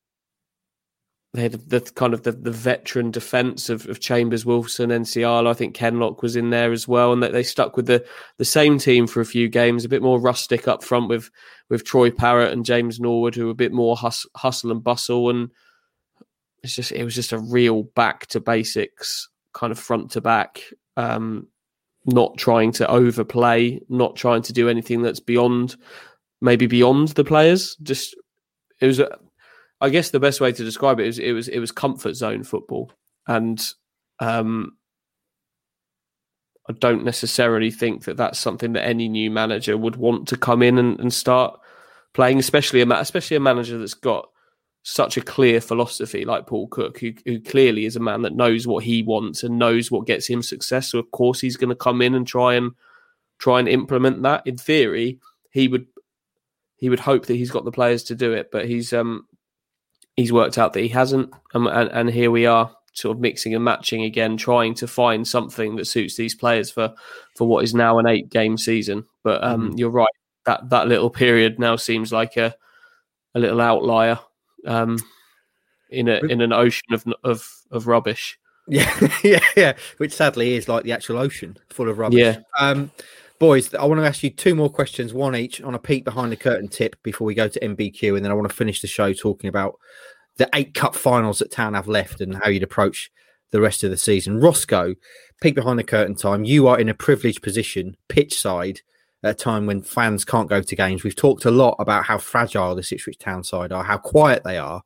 [1.35, 5.49] they had the kind of the, the veteran defence of, of Chambers, Wilson, Nsiala.
[5.49, 8.05] I think Kenlock was in there as well, and that they stuck with the
[8.38, 11.31] the same team for a few games, a bit more rustic up front with
[11.68, 15.29] with Troy Parrott and James Norwood, who were a bit more hus- hustle and bustle,
[15.29, 15.51] and
[16.64, 20.62] it's just it was just a real back to basics kind of front to back.
[20.96, 21.48] Um,
[22.07, 25.77] not trying to overplay, not trying to do anything that's beyond
[26.40, 27.77] maybe beyond the players.
[27.83, 28.16] Just
[28.81, 29.16] it was a,
[29.81, 32.44] I guess the best way to describe it is it was it was comfort zone
[32.44, 32.90] football,
[33.27, 33.62] and
[34.20, 34.72] um,
[36.68, 40.62] I don't necessarily think that that's something that any new manager would want to come
[40.62, 41.59] in and, and start
[42.14, 44.29] playing, especially a especially a manager that's got
[44.85, 48.66] such a clear philosophy like Paul Cook, who, who clearly is a man that knows
[48.66, 50.88] what he wants and knows what gets him success.
[50.90, 52.73] So of course he's going to come in and try and
[53.38, 54.47] try and implement that.
[54.47, 55.18] In theory,
[55.51, 55.87] he would
[56.77, 59.27] he would hope that he's got the players to do it, but he's um
[60.16, 63.55] he's worked out that he hasn't, um, and, and here we are, sort of mixing
[63.55, 66.94] and matching again, trying to find something that suits these players for
[67.37, 69.07] for what is now an eight game season.
[69.23, 70.07] But um, you're right
[70.44, 72.55] that that little period now seems like a
[73.35, 74.18] a little outlier
[74.66, 74.98] um,
[75.90, 78.38] in a in an ocean of of of rubbish.
[78.66, 79.72] Yeah, yeah, yeah.
[79.98, 82.18] Which sadly is like the actual ocean full of rubbish.
[82.18, 82.38] Yeah.
[82.59, 82.90] Um,
[83.38, 86.33] boys, I want to ask you two more questions, one each, on a peek behind
[86.33, 88.87] the curtain tip before we go to MBQ, and then I want to finish the
[88.87, 89.74] show talking about
[90.38, 93.11] the eight cup finals that Town have left and how you'd approach
[93.50, 94.40] the rest of the season.
[94.40, 94.94] Roscoe,
[95.42, 96.44] peek behind the curtain time.
[96.44, 98.81] You are in a privileged position, pitch side,
[99.25, 101.03] at a time when fans can't go to games.
[101.03, 104.59] We've talked a lot about how fragile the Ipswich Town side are, how quiet they
[104.59, 104.83] are.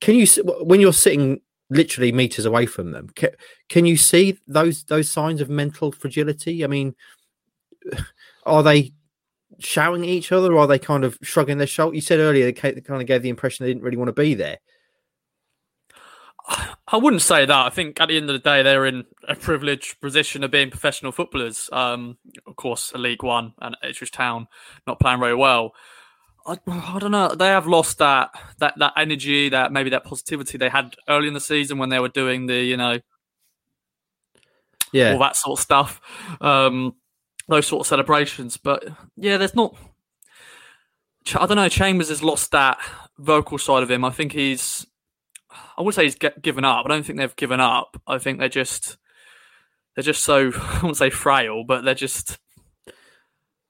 [0.00, 0.26] Can you,
[0.62, 3.30] when you're sitting literally meters away from them, can,
[3.68, 6.62] can you see those those signs of mental fragility?
[6.62, 6.94] I mean,
[8.46, 8.92] are they
[9.58, 11.96] shouting at each other, or are they kind of shrugging their shoulders?
[11.96, 14.34] You said earlier they kind of gave the impression they didn't really want to be
[14.34, 14.58] there.
[16.88, 17.66] I wouldn't say that.
[17.66, 20.70] I think at the end of the day, they're in a privileged position of being
[20.70, 21.68] professional footballers.
[21.72, 24.46] Um, of course, a League One and Ipswich Town
[24.86, 25.72] not playing very well.
[26.46, 27.34] I, I, don't know.
[27.34, 31.34] They have lost that that that energy, that maybe that positivity they had early in
[31.34, 33.00] the season when they were doing the you know,
[34.92, 36.00] yeah, all that sort of stuff,
[36.40, 36.94] um,
[37.48, 38.56] those sort of celebrations.
[38.58, 38.84] But
[39.16, 39.74] yeah, there's not.
[41.34, 41.68] I don't know.
[41.68, 42.78] Chambers has lost that
[43.18, 44.04] vocal side of him.
[44.04, 44.86] I think he's
[45.78, 46.86] I would say he's given up.
[46.86, 48.00] I don't think they've given up.
[48.06, 48.96] I think they're just
[49.94, 52.38] they're just so I won't say frail, but they're just.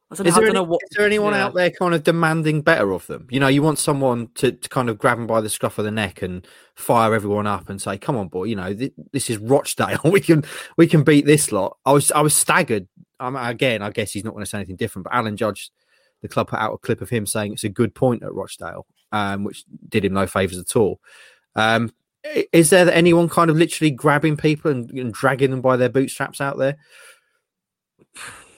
[0.08, 1.44] I don't, is know, there, I don't any, what, is there anyone yeah.
[1.44, 3.26] out there kind of demanding better of them?
[3.28, 5.84] You know, you want someone to, to kind of grab them by the scruff of
[5.84, 8.44] the neck and fire everyone up and say, "Come on, boy!
[8.44, 9.98] You know, th- this is Rochdale.
[10.04, 10.44] we can
[10.76, 12.86] we can beat this lot." I was I was staggered.
[13.18, 15.04] Um, again, I guess he's not going to say anything different.
[15.04, 15.70] But Alan Judge,
[16.22, 18.86] the club put out a clip of him saying it's a good point at Rochdale,
[19.10, 21.00] um, which did him no favors at all.
[21.56, 21.92] Um,
[22.52, 26.40] is there anyone kind of literally grabbing people and, and, dragging them by their bootstraps
[26.40, 26.76] out there?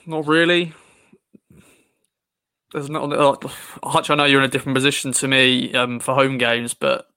[0.05, 0.73] Not really.
[2.73, 3.43] There's not.
[3.83, 7.07] Hutch, I know you're in a different position to me um, for home games, but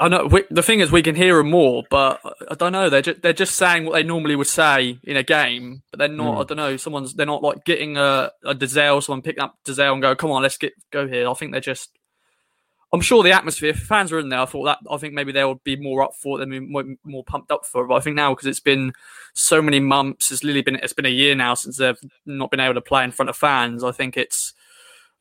[0.00, 1.82] I know we, the thing is we can hear them more.
[1.90, 2.88] But I don't know.
[2.88, 6.08] They're just, they're just saying what they normally would say in a game, but they're
[6.08, 6.36] not.
[6.36, 6.40] Mm.
[6.40, 6.76] I don't know.
[6.76, 10.30] Someone's they're not like getting a, a Dozzell, someone picking up Dozzell and go, "Come
[10.30, 11.90] on, let's get go here." I think they're just
[12.94, 15.44] I'm sure the atmosphere, fans are in there, I thought that I think maybe they
[15.44, 17.88] would be more up for it, they'd more, more pumped up for it.
[17.88, 18.92] But I think now because it's been
[19.34, 22.60] so many months, it's literally been it's been a year now since they've not been
[22.60, 23.82] able to play in front of fans.
[23.82, 24.54] I think it's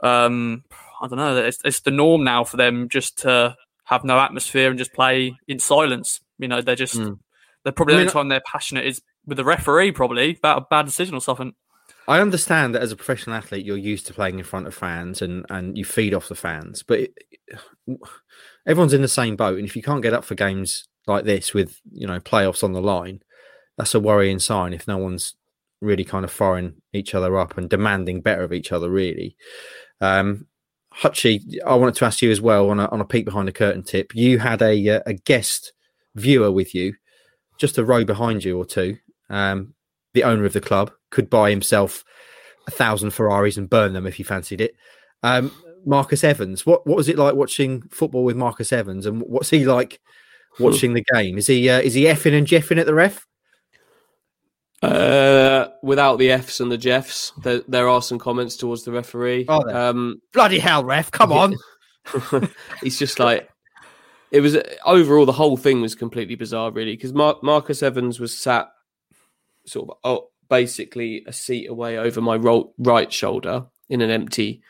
[0.01, 0.63] um,
[1.01, 3.55] I don't know, it's, it's the norm now for them just to
[3.85, 6.21] have no atmosphere and just play in silence.
[6.37, 7.17] You know, they're just mm.
[7.63, 10.59] they're probably I mean, the only time they're passionate is with the referee, probably about
[10.59, 11.55] a bad decision or something.
[12.07, 15.21] I understand that as a professional athlete, you're used to playing in front of fans
[15.21, 17.13] and, and you feed off the fans, but it,
[18.67, 19.57] everyone's in the same boat.
[19.57, 22.73] And if you can't get up for games like this with you know playoffs on
[22.73, 23.21] the line,
[23.77, 24.73] that's a worrying sign.
[24.73, 25.35] If no one's
[25.81, 29.35] really kind of firing each other up and demanding better of each other, really.
[29.99, 30.47] Um,
[30.93, 33.53] Hutchie, I wanted to ask you as well on a, on a peek behind the
[33.53, 34.13] curtain tip.
[34.13, 35.73] You had a uh, a guest
[36.15, 36.95] viewer with you,
[37.57, 38.97] just a row behind you or two.
[39.29, 39.73] Um,
[40.13, 42.03] the owner of the club could buy himself
[42.67, 44.75] a thousand Ferraris and burn them if he fancied it.
[45.21, 45.51] Um,
[45.85, 49.65] Marcus Evans, what what was it like watching football with Marcus Evans, and what's he
[49.65, 49.99] like
[50.59, 51.37] watching the game?
[51.37, 53.25] Is he uh, is he effing and jeffing at the ref?
[54.81, 59.45] Uh, without the Fs and the Jeffs, there, there are some comments towards the referee.
[59.47, 61.09] Oh, um, bloody hell, ref!
[61.09, 61.55] Come on.
[62.81, 63.49] He's just like
[64.31, 64.57] it was.
[64.85, 68.69] Overall, the whole thing was completely bizarre, really, because Mar- Marcus Evans was sat
[69.65, 74.61] sort of oh, basically a seat away over my ro- right shoulder in an empty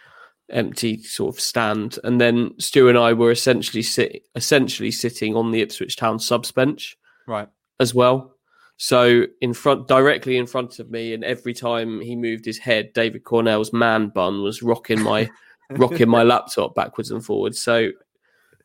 [0.49, 1.99] empty sort of stand.
[2.05, 6.53] And then Stu and I were essentially sit essentially sitting on the Ipswich Town subs
[6.53, 7.49] bench right.
[7.81, 8.37] as well.
[8.77, 12.93] So in front directly in front of me and every time he moved his head
[12.93, 15.29] David Cornell's man bun was rocking my
[15.71, 17.59] rocking my laptop backwards and forwards.
[17.59, 17.89] So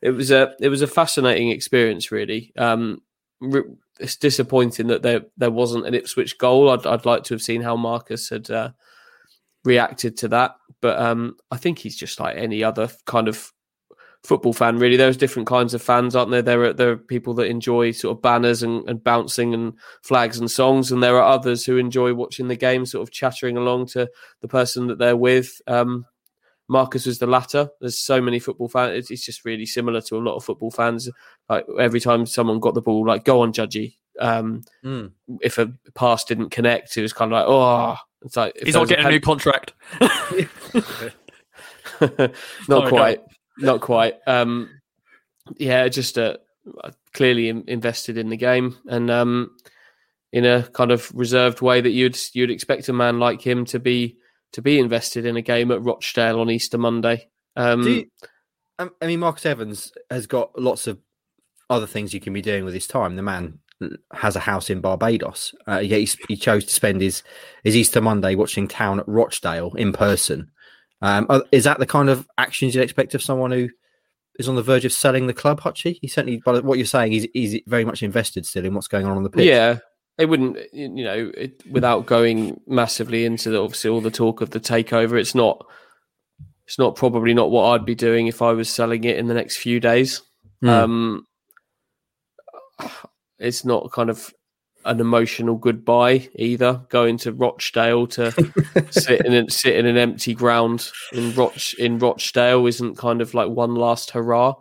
[0.01, 2.53] it was a it was a fascinating experience really.
[2.57, 3.01] Um
[3.41, 6.69] it's disappointing that there there wasn't an Ipswich goal.
[6.69, 8.71] I'd I'd like to have seen how Marcus had uh,
[9.63, 13.51] reacted to that, but um, I think he's just like any other kind of
[14.23, 14.77] football fan.
[14.77, 16.41] Really, there's different kinds of fans, aren't there?
[16.41, 19.73] There are there are people that enjoy sort of banners and, and bouncing and
[20.03, 23.57] flags and songs, and there are others who enjoy watching the game, sort of chattering
[23.57, 24.09] along to
[24.41, 25.61] the person that they're with.
[25.67, 26.05] Um,
[26.69, 27.69] Marcus was the latter.
[27.81, 29.09] There's so many football fans.
[29.09, 31.09] It's just really similar to a lot of football fans.
[31.49, 33.95] Like every time someone got the ball, like go on, Judgy.
[34.19, 35.11] Um, mm.
[35.41, 38.87] If a pass didn't connect, it was kind of like, oh, it's like he's not
[38.87, 39.73] getting a, pen- a, new contract.
[42.69, 43.21] not quite,
[43.57, 44.15] not quite.
[44.27, 44.69] Um,
[45.57, 46.37] yeah, just uh,
[47.13, 49.57] clearly invested in the game and um,
[50.31, 53.79] in a kind of reserved way that you'd you'd expect a man like him to
[53.79, 54.18] be
[54.53, 57.29] to be invested in a game at Rochdale on Easter Monday.
[57.55, 58.05] Um, you,
[58.79, 60.99] um, I mean, Marcus Evans has got lots of
[61.69, 63.15] other things you can be doing with his time.
[63.15, 63.59] The man
[64.13, 65.53] has a house in Barbados.
[65.67, 67.23] Uh, he, he chose to spend his
[67.63, 70.51] his Easter Monday watching Town at Rochdale in person.
[71.01, 73.69] Um, is that the kind of actions you'd expect of someone who
[74.37, 75.97] is on the verge of selling the club, Hutchie?
[76.01, 79.05] He certainly, by what you're saying, he's, he's very much invested still in what's going
[79.05, 79.45] on on the pitch.
[79.45, 79.79] Yeah,
[80.19, 84.49] it wouldn't, you know, it, without going massively into the, obviously all the talk of
[84.49, 85.17] the takeover.
[85.17, 85.65] It's not,
[86.65, 89.33] it's not probably not what I'd be doing if I was selling it in the
[89.33, 90.21] next few days.
[90.61, 90.69] Mm.
[90.69, 91.25] Um,
[93.39, 94.33] it's not kind of
[94.83, 96.81] an emotional goodbye either.
[96.89, 98.31] Going to Rochdale to
[98.89, 103.33] sit in a, sit in an empty ground in Roch in Rochdale isn't kind of
[103.33, 104.55] like one last hurrah.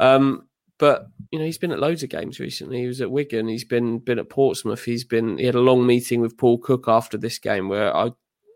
[0.00, 0.47] Um,
[0.78, 2.80] but you know he's been at loads of games recently.
[2.80, 3.48] He was at Wigan.
[3.48, 4.84] He's been been at Portsmouth.
[4.84, 8.10] He's been he had a long meeting with Paul Cook after this game where I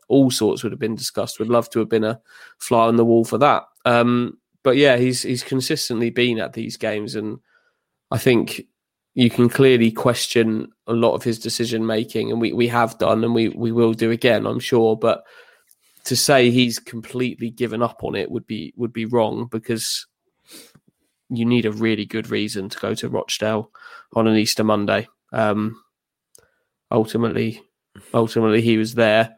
[0.09, 1.39] all sorts would have been discussed.
[1.39, 2.21] Would love to have been a
[2.59, 3.65] fly on the wall for that.
[3.85, 7.39] Um, but yeah, he's he's consistently been at these games, and
[8.11, 8.63] I think
[9.15, 13.25] you can clearly question a lot of his decision making, and we, we have done,
[13.25, 14.97] and we, we will do again, I'm sure.
[14.97, 15.25] But
[16.05, 20.07] to say he's completely given up on it would be would be wrong because
[21.37, 23.71] you need a really good reason to go to Rochdale
[24.15, 25.09] on an Easter Monday.
[25.33, 25.83] Um,
[26.91, 27.63] ultimately,
[28.13, 29.37] ultimately, he was there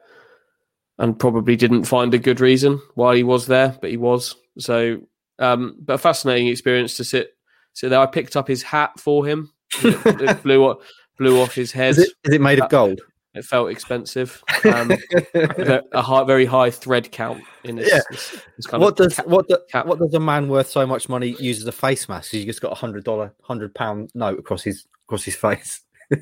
[0.98, 4.37] and probably didn't find a good reason why he was there, but he was.
[4.59, 5.00] So,
[5.38, 7.37] um, but a fascinating experience to sit
[7.72, 8.00] sit there.
[8.00, 9.52] I picked up his hat for him.
[9.83, 10.78] It, it blew off,
[11.18, 11.90] blew off his head.
[11.90, 13.00] Is it, is it made of gold?
[13.35, 14.42] It felt expensive.
[14.64, 14.92] Um,
[15.35, 17.90] a high, very high thread count in this.
[17.92, 18.01] Yeah.
[18.11, 20.87] this, this kind What of does cap- what do, what does a man worth so
[20.87, 22.31] much money use as a face mask?
[22.31, 25.81] He's just got a hundred dollar, hundred pound note across his across his face.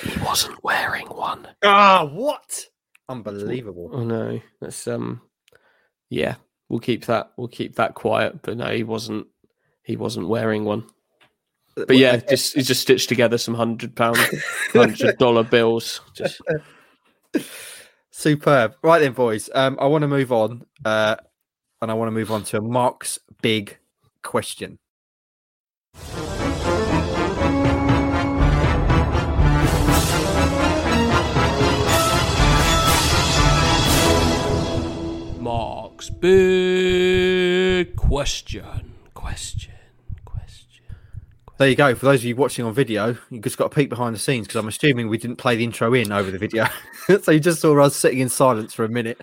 [0.00, 1.46] He wasn't wearing one.
[1.62, 2.64] Ah, what?
[3.08, 3.90] Unbelievable.
[3.92, 5.20] Oh no, that's um,
[6.08, 6.36] yeah.
[6.68, 7.32] We'll keep that.
[7.36, 8.40] We'll keep that quiet.
[8.40, 9.26] But no, he wasn't.
[9.82, 10.86] He wasn't wearing one.
[11.74, 14.18] But yeah, just he just stitched together some hundred pound,
[14.72, 16.00] hundred dollar bills.
[16.14, 16.40] Just
[18.10, 18.74] Superb.
[18.82, 19.48] Right then, boys.
[19.54, 21.16] Um, I want to move on, uh,
[21.80, 23.78] and I want to move on to Mark's big
[24.22, 24.78] question.
[35.40, 38.62] Mark's big question.
[38.62, 38.92] Question.
[39.14, 39.81] Question.
[41.62, 41.94] There you go.
[41.94, 44.48] For those of you watching on video, you just got a peek behind the scenes
[44.48, 46.66] because I'm assuming we didn't play the intro in over the video.
[47.22, 49.20] so you just saw us sitting in silence for a minute,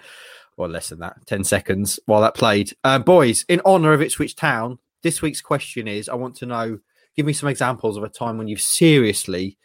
[0.56, 2.72] or less than that, 10 seconds while that played.
[2.86, 6.80] Um, boys, in honor of Ipswich Town, this week's question is I want to know,
[7.14, 9.58] give me some examples of a time when you've seriously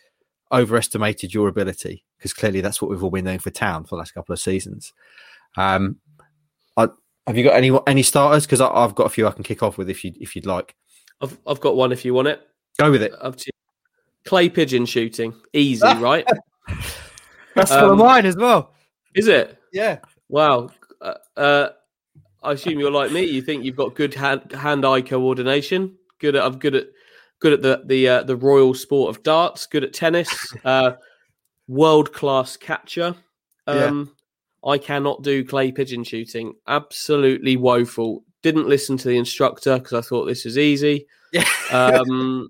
[0.51, 4.01] overestimated your ability, because clearly that's what we've all been doing for Town for the
[4.01, 4.93] last couple of seasons.
[5.57, 5.99] Um,
[6.77, 6.89] I,
[7.29, 8.47] have you got any any starters?
[8.47, 10.75] Because I've got a few I can kick off with if you if you'd like.
[11.21, 12.45] I've I've got one if you want it.
[12.79, 13.13] Go with it.
[13.21, 13.53] Up to you.
[14.25, 15.35] Clay pigeon shooting.
[15.53, 16.27] Easy, right?
[17.55, 18.73] That's one of mine as well.
[19.15, 19.59] Is it?
[19.73, 19.99] Yeah.
[20.29, 20.71] Wow.
[21.01, 21.69] Uh, uh,
[22.43, 23.25] I assume you're like me.
[23.25, 25.97] You think you've got good hand hand eye coordination.
[26.19, 26.87] Good at I'm good at
[27.41, 29.67] good at the the uh, the royal sport of darts.
[29.67, 30.55] Good at tennis.
[30.65, 30.93] Uh,
[31.67, 33.15] World class catcher.
[33.67, 33.85] Yeah.
[33.85, 34.15] Um,
[34.67, 36.55] I cannot do clay pigeon shooting.
[36.67, 38.23] Absolutely woeful.
[38.43, 41.07] Didn't listen to the instructor because I thought this was easy.
[41.33, 41.45] Yeah.
[41.73, 42.49] Um,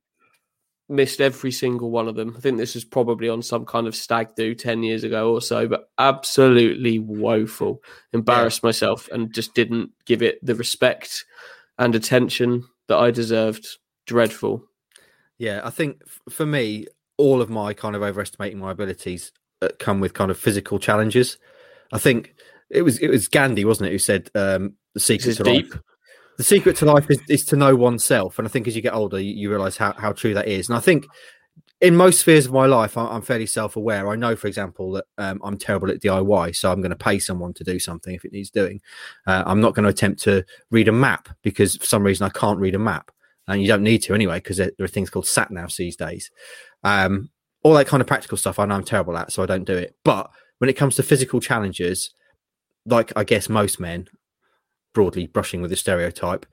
[0.89, 2.35] missed every single one of them.
[2.37, 5.41] I think this was probably on some kind of stag do 10 years ago or
[5.41, 7.83] so, but absolutely woeful.
[8.13, 11.25] Embarrassed myself and just didn't give it the respect
[11.79, 13.67] and attention that I deserved.
[14.07, 14.63] Dreadful.
[15.39, 19.69] Yeah, I think f- for me, all of my kind of overestimating my abilities uh,
[19.79, 21.39] come with kind of physical challenges.
[21.93, 22.35] I think
[22.71, 25.73] it was it was Gandhi, wasn't it, who said um, the secret is to deep.
[25.73, 25.81] life.
[26.37, 28.95] The secret to life is, is to know oneself, and I think as you get
[28.95, 30.69] older, you, you realize how how true that is.
[30.69, 31.07] And I think
[31.81, 34.09] in most spheres of my life, I- I'm fairly self aware.
[34.09, 37.19] I know, for example, that um, I'm terrible at DIY, so I'm going to pay
[37.19, 38.81] someone to do something if it needs doing.
[39.27, 42.31] Uh, I'm not going to attempt to read a map because for some reason I
[42.31, 43.11] can't read a map,
[43.49, 45.97] and you don't need to anyway because there, there are things called sat navs these
[45.97, 46.31] days.
[46.83, 47.31] Um,
[47.63, 49.77] all that kind of practical stuff, I know I'm terrible at, so I don't do
[49.77, 49.97] it.
[50.05, 52.11] But when it comes to physical challenges,
[52.87, 54.09] like I guess most men,
[54.95, 56.47] broadly brushing with the stereotype,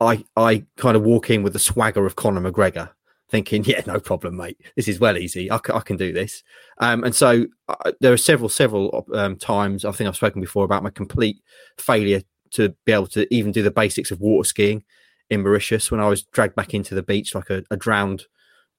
[0.00, 2.90] I I kind of walk in with the swagger of Conor McGregor,
[3.30, 4.58] thinking, yeah, no problem, mate.
[4.76, 5.50] This is well easy.
[5.50, 6.42] I, I can do this.
[6.78, 10.64] Um, and so uh, there are several, several um, times I think I've spoken before
[10.64, 11.42] about my complete
[11.78, 14.84] failure to be able to even do the basics of water skiing
[15.30, 18.26] in Mauritius when I was dragged back into the beach like a, a drowned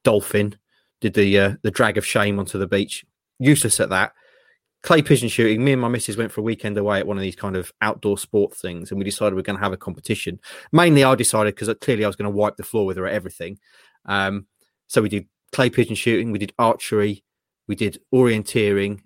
[0.03, 0.57] dolphin.
[1.01, 3.03] Did the uh, the drag of shame onto the beach.
[3.39, 4.13] Useless at that.
[4.83, 5.63] Clay pigeon shooting.
[5.63, 7.71] Me and my missus went for a weekend away at one of these kind of
[7.81, 10.39] outdoor sport things, and we decided we are going to have a competition.
[10.71, 13.13] Mainly, I decided because clearly I was going to wipe the floor with her at
[13.13, 13.59] everything.
[14.05, 14.47] Um,
[14.87, 17.23] so we did clay pigeon shooting, we did archery,
[17.67, 18.99] we did orienteering,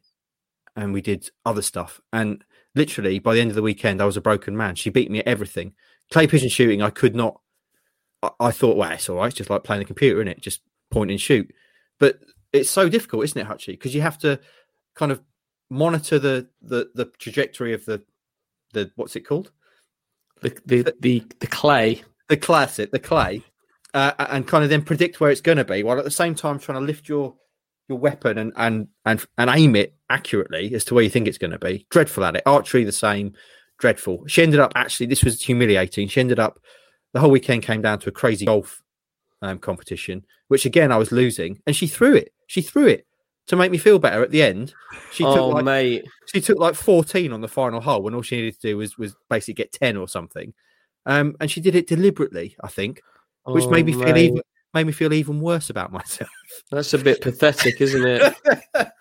[0.76, 2.02] and we did other stuff.
[2.12, 4.76] And literally, by the end of the weekend, I was a broken man.
[4.76, 5.74] She beat me at everything.
[6.12, 7.40] Clay pigeon shooting, I could not.
[8.24, 9.28] I, I thought, well, it's all right.
[9.28, 11.54] It's just like playing the computer, in it, just point and shoot.
[12.00, 12.20] But
[12.52, 13.74] it's so difficult, isn't it, Hutchie?
[13.74, 14.40] Because you have to
[14.96, 15.22] kind of
[15.70, 18.02] monitor the the the trajectory of the
[18.74, 19.52] the what's it called
[20.42, 22.04] The, the, the, the clay.
[22.30, 23.44] the classic the clay
[23.94, 26.36] uh, and kind of then predict where it's going to be while at the same
[26.36, 27.36] time trying to lift your
[27.88, 31.38] your weapon and and and and aim it accurately as to where you think it's
[31.38, 31.86] going to be.
[31.90, 32.44] Dreadful at it.
[32.46, 33.34] Archery the same.
[33.80, 34.26] Dreadful.
[34.28, 35.06] She ended up actually.
[35.06, 36.10] This was humiliating.
[36.10, 36.60] She ended up
[37.14, 38.84] the whole weekend came down to a crazy golf
[39.42, 42.34] um, competition, which again I was losing, and she threw it.
[42.48, 43.07] She threw it
[43.48, 44.74] to make me feel better at the end.
[45.14, 46.06] She oh, took like mate.
[46.26, 48.98] she took like 14 on the final hole when all she needed to do was
[48.98, 50.54] was basically get 10 or something.
[51.06, 53.02] Um, and she did it deliberately, I think,
[53.46, 54.26] which Oh, made me feel mate.
[54.26, 54.42] even
[54.74, 56.30] made me feel even worse about myself.
[56.72, 58.34] That's a bit pathetic, isn't it?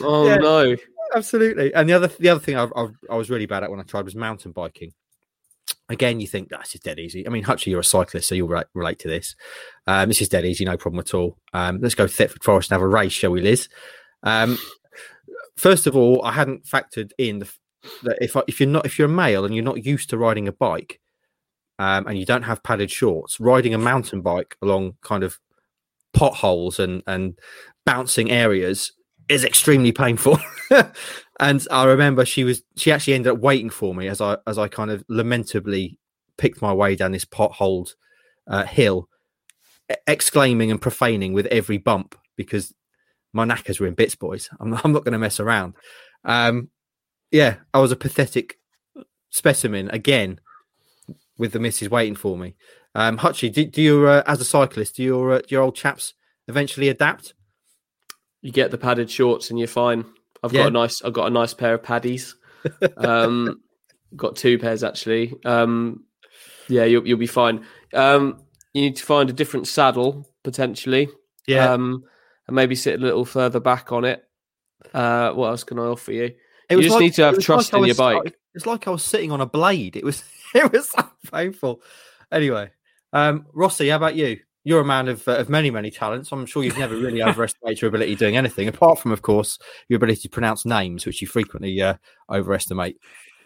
[0.00, 0.36] Oh Yeah.
[0.36, 0.76] no.
[1.14, 1.72] Absolutely.
[1.72, 3.84] And the other the other thing I, I, I was really bad at when I
[3.84, 4.92] tried was mountain biking.
[5.88, 7.26] Again, you think that's just dead easy.
[7.26, 9.36] I mean, Hutchie, you're a cyclist, so you'll relate, relate to this.
[9.86, 11.38] Um, this is dead easy, no problem at all.
[11.52, 13.68] Um, let's go to Thetford Forest and have a race, shall we, Liz?
[14.24, 14.58] Um,
[15.56, 17.52] first of all, I hadn't factored in the,
[18.02, 20.18] that if I, if you're not if you're a male and you're not used to
[20.18, 21.00] riding a bike,
[21.78, 25.38] um, and you don't have padded shorts, riding a mountain bike along kind of
[26.12, 27.38] potholes and and
[27.84, 28.92] bouncing areas
[29.28, 30.38] is extremely painful.
[31.38, 34.58] and I remember she was she actually ended up waiting for me as I as
[34.58, 35.98] I kind of lamentably
[36.36, 37.94] picked my way down this potholed
[38.46, 39.08] uh, hill,
[40.06, 42.74] exclaiming and profaning with every bump because
[43.32, 44.48] my knackers were in bits, boys.
[44.60, 45.74] I'm, I'm not going to mess around.
[46.24, 46.70] Um,
[47.30, 48.58] yeah, I was a pathetic
[49.30, 50.40] specimen again
[51.38, 52.54] with the missus waiting for me.
[52.94, 55.76] Um, Hutchie, do, do you, uh, as a cyclist, do your uh, do your old
[55.76, 56.14] chaps
[56.48, 57.34] eventually adapt?
[58.40, 60.06] You get the padded shorts and you're fine.
[60.42, 60.62] I've Yeah.
[60.62, 62.34] got a nice I've got a nice pair of paddies.
[62.96, 63.60] Um
[64.16, 65.34] got two pairs actually.
[65.44, 66.04] Um
[66.68, 67.64] yeah, you'll you'll be fine.
[67.94, 68.42] Um
[68.74, 71.08] you need to find a different saddle potentially.
[71.72, 72.04] Um
[72.46, 74.24] and maybe sit a little further back on it.
[74.92, 76.34] Uh what else can I offer you?
[76.68, 78.36] It you just need to have trust I in your bike.
[78.54, 79.96] It's like I was sitting on a blade.
[79.96, 80.24] It was
[80.54, 81.82] it was so painful.
[82.32, 82.70] Anyway,
[83.12, 84.40] um, Rossi, how about you?
[84.66, 86.32] You're a man of, uh, of many, many talents.
[86.32, 89.98] I'm sure you've never really overestimated your ability doing anything, apart from, of course, your
[89.98, 91.94] ability to pronounce names, which you frequently uh,
[92.28, 92.96] overestimate.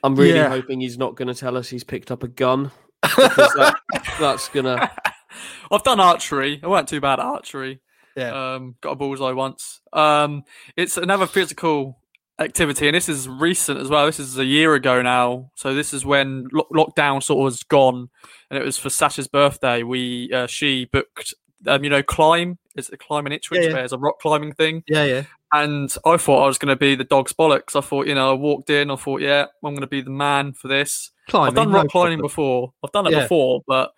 [0.03, 0.49] I'm really Yeah.
[0.49, 2.71] hoping he's not gonna tell us he's picked up a gun.
[3.03, 3.77] That,
[4.19, 4.91] that's gonna
[5.71, 6.59] I've done archery.
[6.63, 7.83] I weren't too bad at archery.
[8.17, 8.55] Yeah.
[8.55, 9.83] Um, got a bullseye once.
[9.93, 10.45] Um,
[10.75, 12.00] it's another physical
[12.41, 14.07] activity, and this is recent as well.
[14.07, 15.51] This is a year ago now.
[15.55, 18.09] So this is when lo- lockdown sort of was gone,
[18.51, 19.83] and it was for Sasha's birthday.
[19.83, 21.35] We uh, she booked,
[21.67, 22.59] um, you know, climb.
[22.77, 23.61] It's a climb in Ipswich.
[23.63, 23.75] Yeah, yeah.
[23.75, 24.83] Where it's a rock climbing thing.
[24.89, 25.23] Yeah, yeah.
[25.53, 27.75] And I thought I was going to be the dog's bollocks.
[27.75, 28.91] I thought, you know, I walked in.
[28.91, 31.11] I thought, yeah, I'm going to be the man for this.
[31.29, 32.29] Climbing, I've done no rock climbing problem.
[32.29, 32.73] before.
[32.85, 33.23] I've done it Yeah.
[33.23, 33.93] before, but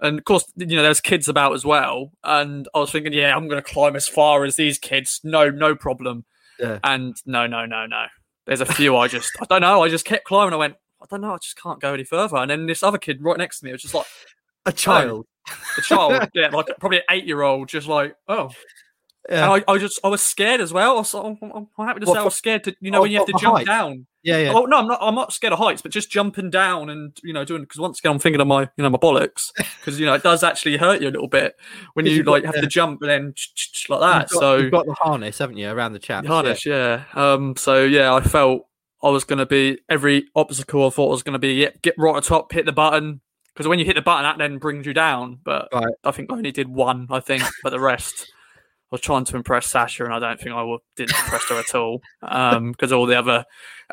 [0.00, 2.12] and of course, you know, there's kids about as well.
[2.24, 5.20] And I was thinking, yeah, I'm going to climb as far as these kids.
[5.24, 6.24] No, no problem.
[6.60, 6.78] Yeah.
[6.84, 8.06] And no, no, no, no.
[8.46, 9.82] There's a few I just, I don't know.
[9.82, 10.52] I just kept climbing.
[10.54, 11.32] I went, I don't know.
[11.34, 12.36] I just can't go any further.
[12.36, 14.06] And then this other kid right next to me was just like
[14.66, 15.26] A child.
[15.78, 18.50] a child, yeah, like probably an eight year old, just like, oh.
[19.28, 19.50] Yeah.
[19.50, 20.92] I, I just, I was scared as well.
[20.92, 23.02] I was, I'm, I'm happy to What, say I was scared to, you know, oh,
[23.02, 23.66] when you have to jump heights?
[23.68, 24.06] down.
[24.22, 24.52] yeah, yeah.
[24.54, 24.98] Oh no, I'm not.
[25.02, 27.98] I'm not scared of heights, but just jumping down and you know doing because once
[27.98, 30.76] again I'm thinking of my you know my bollocks because you know it does actually
[30.78, 31.54] hurt you a little bit
[31.94, 32.60] when you you've got- like have yeah.
[32.62, 33.34] to jump and then
[33.88, 34.20] like that.
[34.22, 36.26] You've got, so you've got the harness, haven't you, around the chaps?
[36.26, 37.04] harness, yeah.
[37.14, 37.54] Um.
[37.56, 38.66] So yeah, I felt
[39.02, 40.86] I was going to be every obstacle.
[40.86, 43.20] I thought was going to be yep, get right at top, hit the button
[43.54, 45.38] because when you hit the button, that then brings you down.
[45.44, 45.94] But Right.
[46.04, 47.06] I think I only did one.
[47.10, 48.30] I think, but the rest.
[48.92, 51.58] I was trying to impress Sasha, and I don't think I wa- didn't impress her
[51.60, 52.02] at all.
[52.22, 53.44] Um, because all the other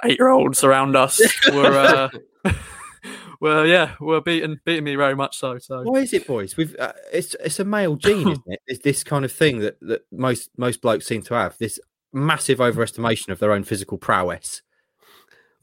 [0.03, 1.21] eight-year-olds around us
[1.53, 2.09] were,
[2.45, 2.51] uh,
[3.39, 5.57] were yeah, were beating beating me very much so.
[5.59, 6.57] So Why is it, boys?
[6.57, 8.59] We've uh, it's it's a male gene, isn't it?
[8.67, 11.79] It's this kind of thing that, that most most blokes seem to have this
[12.13, 14.61] massive overestimation of their own physical prowess.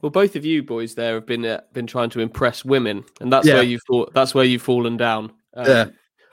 [0.01, 3.32] Well, both of you boys there have been uh, been trying to impress women, and
[3.32, 3.55] that's Yeah.
[3.55, 5.32] where you thought that's where you've fallen down.
[5.55, 5.85] Um, Yeah.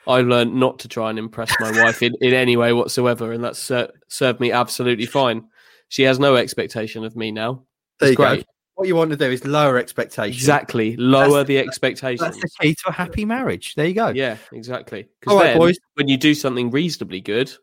[0.07, 3.43] I learned not to try and impress my wife in, in any way whatsoever, and
[3.43, 5.43] that's ser- served me absolutely fine.
[5.89, 7.63] She has no expectation of me now.
[7.99, 8.43] There It's you go.
[8.75, 10.37] What you want to do is lower expectations.
[10.41, 12.21] Exactly, lower That's- the expectations.
[12.21, 13.75] That's the key to a happy marriage.
[13.75, 14.07] There you go.
[14.07, 15.07] Yeah, exactly.
[15.19, 15.77] Because All right, then, boys.
[15.95, 17.53] when you do something reasonably good,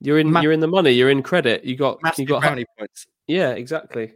[0.00, 0.92] you're in you're in the money.
[0.92, 1.64] You're in credit.
[1.64, 3.06] You got Massive you got brownie points.
[3.26, 4.12] yeah, exactly.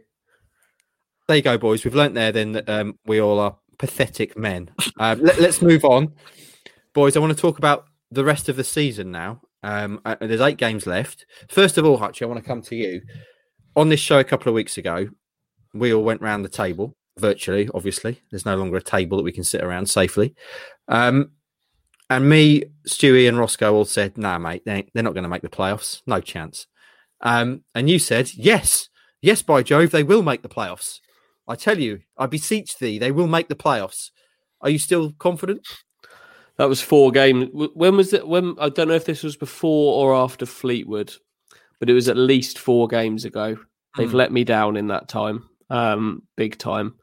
[1.27, 1.83] There you go, boys.
[1.85, 4.71] We've learnt there then that um, we all are pathetic men.
[4.99, 6.13] Um, let, us move on,
[6.93, 7.15] boys.
[7.15, 9.41] I want to talk about the rest of the season now.
[9.63, 11.25] Um, there's eight games left.
[11.49, 13.01] First of all, Hutchie, I want to come to you.
[13.75, 15.07] On this show a couple of weeks ago,
[15.73, 17.69] we all went round the table virtually.
[17.73, 20.35] Obviously, there's no longer a table that we can sit around safely.
[20.87, 21.31] Um,
[22.09, 25.41] and me, Stewie, and Roscoe all said, "Nah, mate, they they're not going to make
[25.41, 26.01] the playoffs.
[26.05, 26.67] No chance."
[27.21, 28.89] Um, and you said, "Yes,
[29.21, 30.99] yes, by Jove, they will make the playoffs."
[31.47, 34.11] I tell you, I beseech thee, they will make the playoffs.
[34.61, 35.67] Are you still confident?
[36.57, 37.49] That was four games.
[37.51, 38.27] When was it?
[38.27, 41.13] When I don't know if this was before or after Fleetwood,
[41.79, 43.57] but it was at least four games ago.
[43.97, 44.17] They've Hmm.
[44.17, 46.95] let me down in that time, um, big time.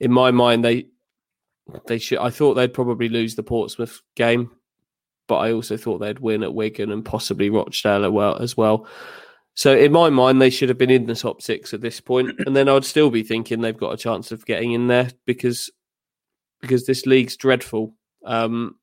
[0.00, 0.86] In my mind, they
[1.86, 2.18] they should.
[2.18, 4.50] I thought they'd probably lose the Portsmouth game,
[5.28, 8.36] but I also thought they'd win at Wigan and possibly Rochdale as well.
[8.36, 8.86] As well.
[9.54, 12.32] So in my mind, they should have been in the top six at this point,
[12.44, 15.70] and then I'd still be thinking they've got a chance of getting in there because
[16.60, 17.94] because this league's dreadful.
[18.24, 18.76] Um,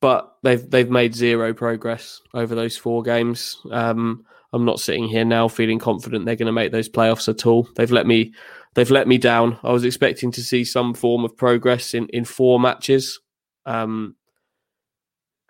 [0.00, 3.58] but they've they've made zero progress over those four games.
[3.70, 7.46] Um, I'm not sitting here now feeling confident they're going to make those playoffs at
[7.46, 7.68] all.
[7.74, 8.34] They've let me
[8.74, 9.58] they've let me down.
[9.64, 13.20] I was expecting to see some form of progress in in four matches.
[13.66, 14.16] Um,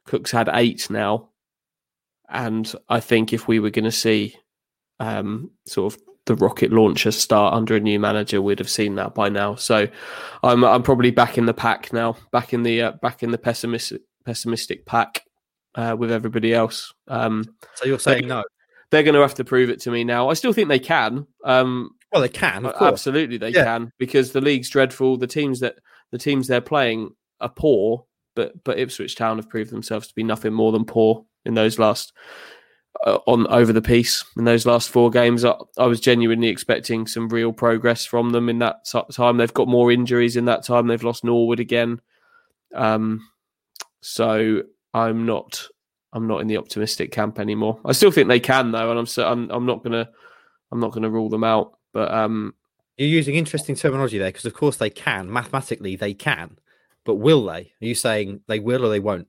[0.06, 1.30] Cook's had eight now,
[2.28, 4.36] and I think if we were going to see
[5.00, 9.14] um, sort of the rocket launcher start under a new manager, we'd have seen that
[9.14, 9.54] by now.
[9.56, 9.86] So
[10.42, 13.38] I'm I'm probably back in the pack now, back in the uh, back in the
[13.38, 15.22] pessimistic pessimistic pack
[15.74, 16.92] uh, with everybody else.
[17.08, 17.44] Um,
[17.74, 18.42] So you're saying no?
[18.90, 20.28] they're going to have to prove it to me now.
[20.30, 21.26] I still think they can.
[21.44, 22.92] Um, Well, they can, of course.
[22.92, 23.64] absolutely, they Yeah.
[23.64, 25.16] can because the league's dreadful.
[25.18, 25.76] The teams that
[26.10, 27.10] the teams they're playing
[27.40, 31.26] are poor, but but Ipswich Town have proved themselves to be nothing more than poor
[31.44, 32.14] in those last
[33.06, 35.44] uh, on over the piece in those last four games.
[35.44, 39.36] I, I was genuinely expecting some real progress from them in that t- time.
[39.36, 40.86] They've got more injuries in that time.
[40.86, 42.00] They've lost Norwood again,
[42.74, 43.28] um,
[44.00, 45.66] so I'm not.
[46.12, 47.80] I'm not in the optimistic camp anymore.
[47.84, 50.08] I still think they can though, and I'm so, I'm I'm not gonna
[50.70, 51.76] I'm not gonna rule them out.
[51.92, 52.54] But um,
[52.96, 55.32] You're using interesting terminology there because, of course, they can.
[55.32, 56.58] Mathematically, they can.
[57.04, 57.72] But will they?
[57.82, 59.28] Are you saying they will or they won't?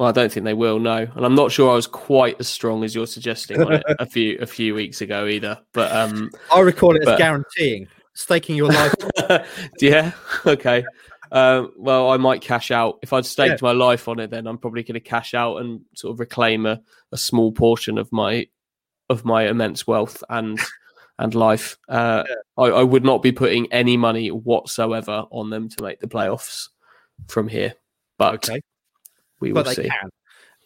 [0.00, 0.78] Well, I don't think they will.
[0.78, 3.82] No, and I'm not sure I was quite as strong as you're suggesting on it
[3.86, 5.60] a few a few weeks ago either.
[5.74, 8.94] But um, I recall it as guaranteeing, staking your life.
[9.78, 10.12] yeah,
[10.46, 10.86] okay.
[11.32, 14.30] Um, well, I might cash out if I'd staked my life on it.
[14.30, 16.80] Then I'm probably going to cash out and sort of reclaim a,
[17.12, 18.46] a small portion of my
[19.10, 20.58] of my immense wealth and
[21.18, 21.76] and life.
[21.90, 22.24] Uh,
[22.56, 26.68] I, I would not be putting any money whatsoever on them to make the playoffs
[27.28, 27.74] from here.
[28.16, 28.62] But Okay.
[29.40, 29.88] We will but they see.
[29.88, 30.10] can.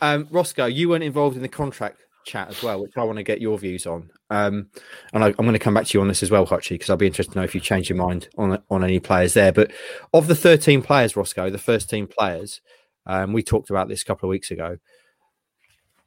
[0.00, 3.22] Um, Roscoe, you weren't involved in the contract chat as well, which I want to
[3.22, 4.10] get your views on.
[4.30, 4.68] Um,
[5.12, 6.90] and I, I'm going to come back to you on this as well, Hutchie, because
[6.90, 9.52] I'll be interested to know if you changed your mind on on any players there.
[9.52, 9.70] But
[10.12, 12.60] of the 13 players, Roscoe, the first team players,
[13.06, 14.78] um, we talked about this a couple of weeks ago.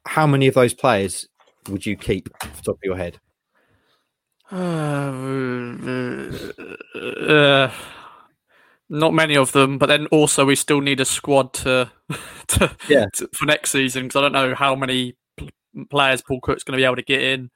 [0.06, 1.28] How many of those players
[1.68, 3.18] would you keep off the top of your head?
[7.28, 7.70] Uh,
[8.90, 11.90] not many of them, but then also we still need a squad to,
[12.48, 13.06] to, Yeah.
[13.14, 15.14] to- for next season because I don't know how many
[15.90, 17.50] players Paul Cook's going to be able to get in.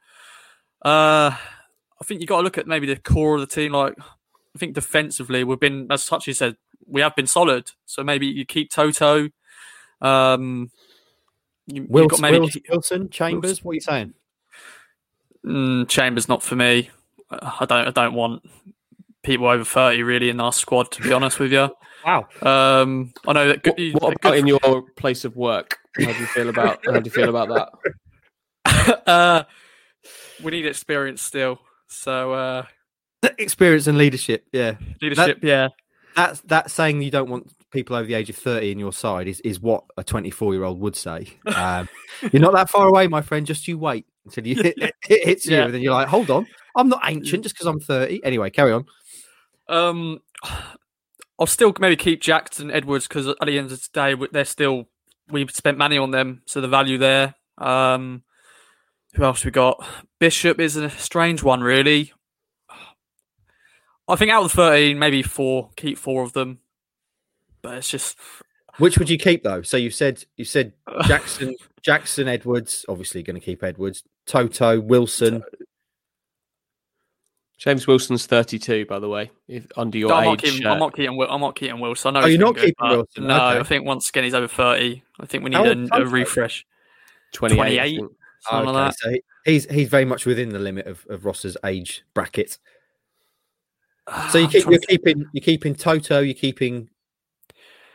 [0.85, 3.71] Uh, I think you got to look at maybe the core of the team.
[3.71, 6.55] Like I think defensively, we've been as such you said
[6.85, 7.71] we have been solid.
[7.85, 9.29] So maybe you keep Toto.
[10.01, 10.69] Um,
[11.65, 14.13] you, Wilson, got maybe Wilson, Wilson, Chambers, what are you saying?
[15.45, 16.89] Mm, Chambers not for me.
[17.29, 17.87] I don't.
[17.87, 18.43] I don't want
[19.23, 20.91] people over thirty really in our squad.
[20.91, 21.69] To be honest with you,
[22.05, 22.27] Wow.
[22.41, 23.65] um, I know that.
[23.65, 25.77] What, Good, what about in your place of work?
[25.97, 27.71] How do you feel about how do you feel about
[28.65, 29.07] that?
[29.07, 29.43] uh,
[30.43, 31.59] we need experience still.
[31.87, 32.65] So uh,
[33.37, 34.75] Experience and leadership, yeah.
[35.01, 35.69] leadership, yeah.
[36.15, 39.27] That's that saying you don't want people over the age of 30 in your side
[39.27, 41.27] is, is what a 24 year old would say.
[41.55, 41.87] Um,
[42.31, 43.45] you're not that far away, my friend.
[43.47, 44.93] Just you wait until you hit, it
[45.27, 45.55] hits you.
[45.57, 45.65] Yeah.
[45.65, 46.45] And then you're like, hold on,
[46.75, 48.23] I'm not ancient just because I'm 30.
[48.23, 48.85] Anyway, carry on.
[49.67, 50.19] Um,
[51.39, 54.87] I'll still maybe keep Jackson Edwards because at the end of the day, they're still
[55.29, 57.35] we spent money on them, so the value there.
[57.57, 58.23] Um,
[59.13, 59.83] who else we got?
[60.19, 62.13] Bishop is a strange one, really.
[64.07, 65.69] I think out of the thirteen, maybe four.
[65.75, 66.59] Keep four of them,
[67.61, 68.17] but it's just
[68.77, 69.61] Which would you keep though?
[69.61, 70.73] So you said you said
[71.07, 75.43] Jackson, Jackson Edwards, obviously going to keep Edwards, Toto, Wilson.
[77.59, 80.51] James Wilson's 32, by the way, if, under your I'm not age.
[80.51, 80.67] keeping.
[80.67, 81.21] uh, I'm not keeping.
[81.29, 82.15] I'm not keeping Wilson.
[82.15, 83.27] I know Oh, you're not good, keeping but Wilson?
[83.27, 83.59] No, Okay.
[83.59, 85.03] I think once again he's over thirty.
[85.19, 86.65] I think we need a, a refresh.
[87.33, 87.59] 28.
[87.59, 87.97] I 28.
[87.99, 88.11] think.
[88.41, 88.99] Something like that.
[88.99, 89.13] so
[89.45, 92.57] he's he's very much within the limit of, of Ross's age bracket.
[94.31, 96.89] So you keep, you're to keeping you're keeping Toto, you're keeping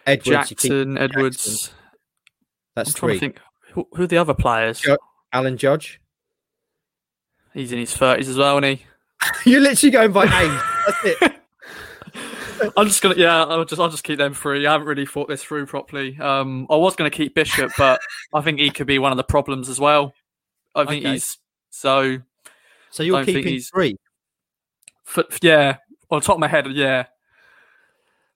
[0.06, 1.44] Edwards, you're Jackson, keeping Edwards.
[1.44, 1.74] Jackson.
[2.76, 3.14] That's I'm trying three.
[3.14, 3.40] to think
[3.74, 4.82] who, who are the other players.
[5.34, 6.00] Alan Judge.
[7.52, 8.84] He's in his thirties as well, isn't he?
[9.44, 10.60] You're literally going by age.
[10.86, 11.32] That's it.
[12.76, 14.66] I'm just gonna, yeah, I'll just, I'll just keep them free.
[14.66, 16.18] I haven't really thought this through properly.
[16.18, 18.00] Um, I was gonna keep Bishop, but
[18.34, 20.12] I think he could be one of the problems as well.
[20.74, 21.12] I think Okay.
[21.14, 21.38] he's
[21.70, 22.18] so,
[22.90, 23.96] So you're keeping he's- three.
[25.16, 25.76] f- yeah,
[26.10, 27.06] on top of my head, yeah.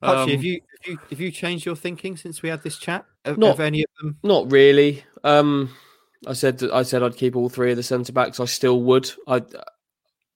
[0.01, 2.77] Actually, Um, have you have you have you changed your thinking since we had this
[2.77, 3.05] chat?
[3.25, 4.17] Have, Not- have any of them?
[4.23, 5.03] Not really.
[5.25, 5.69] Um,
[6.27, 8.39] I said that- I said I'd keep all three of the centre backs.
[8.39, 9.11] I still would.
[9.27, 9.41] I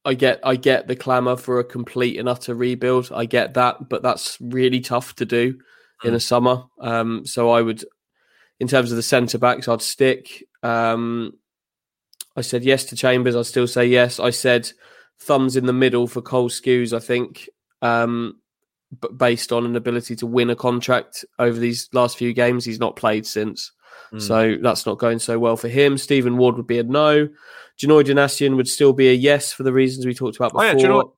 [0.07, 3.11] I get I get the clamour for a complete and utter rebuild.
[3.13, 5.59] I get that, but that's really tough to do
[6.01, 6.63] in a summer.
[6.79, 7.83] Um, so I would,
[8.61, 10.47] in terms of the centre backs, I'd stick.
[10.63, 11.33] Um,
[12.37, 13.35] I said yes to Chambers.
[13.35, 14.17] I'd still say yes.
[14.17, 14.71] I said
[15.19, 16.93] thumbs in the middle for Cole Skuse.
[16.93, 17.49] I think,
[17.81, 18.39] um,
[19.01, 22.79] but based on an ability to win a contract over these last few games, he's
[22.79, 23.73] not played since.
[24.19, 25.97] So that's not going so well for him.
[25.97, 27.27] Stephen Ward would be a no.
[27.79, 30.79] Janoi Donacien would still be a yes for the reasons we talked about Oh, before.
[30.79, 31.11] yeah, Janoi-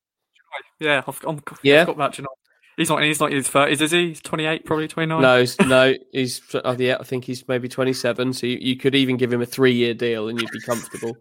[0.79, 1.81] Yeah, I've, I'm, Yeah?
[1.81, 2.15] I've got that.
[2.15, 3.03] He's not.
[3.03, 4.07] He's not in his thirties, is he?
[4.09, 5.21] He's 28, probably 29.
[5.21, 6.41] No, s- no, he's.
[6.63, 8.31] Oh, yeah, I think he's maybe twenty-seven.
[8.33, 11.17] So you, you could even give him a three-year deal, and you'd be comfortable.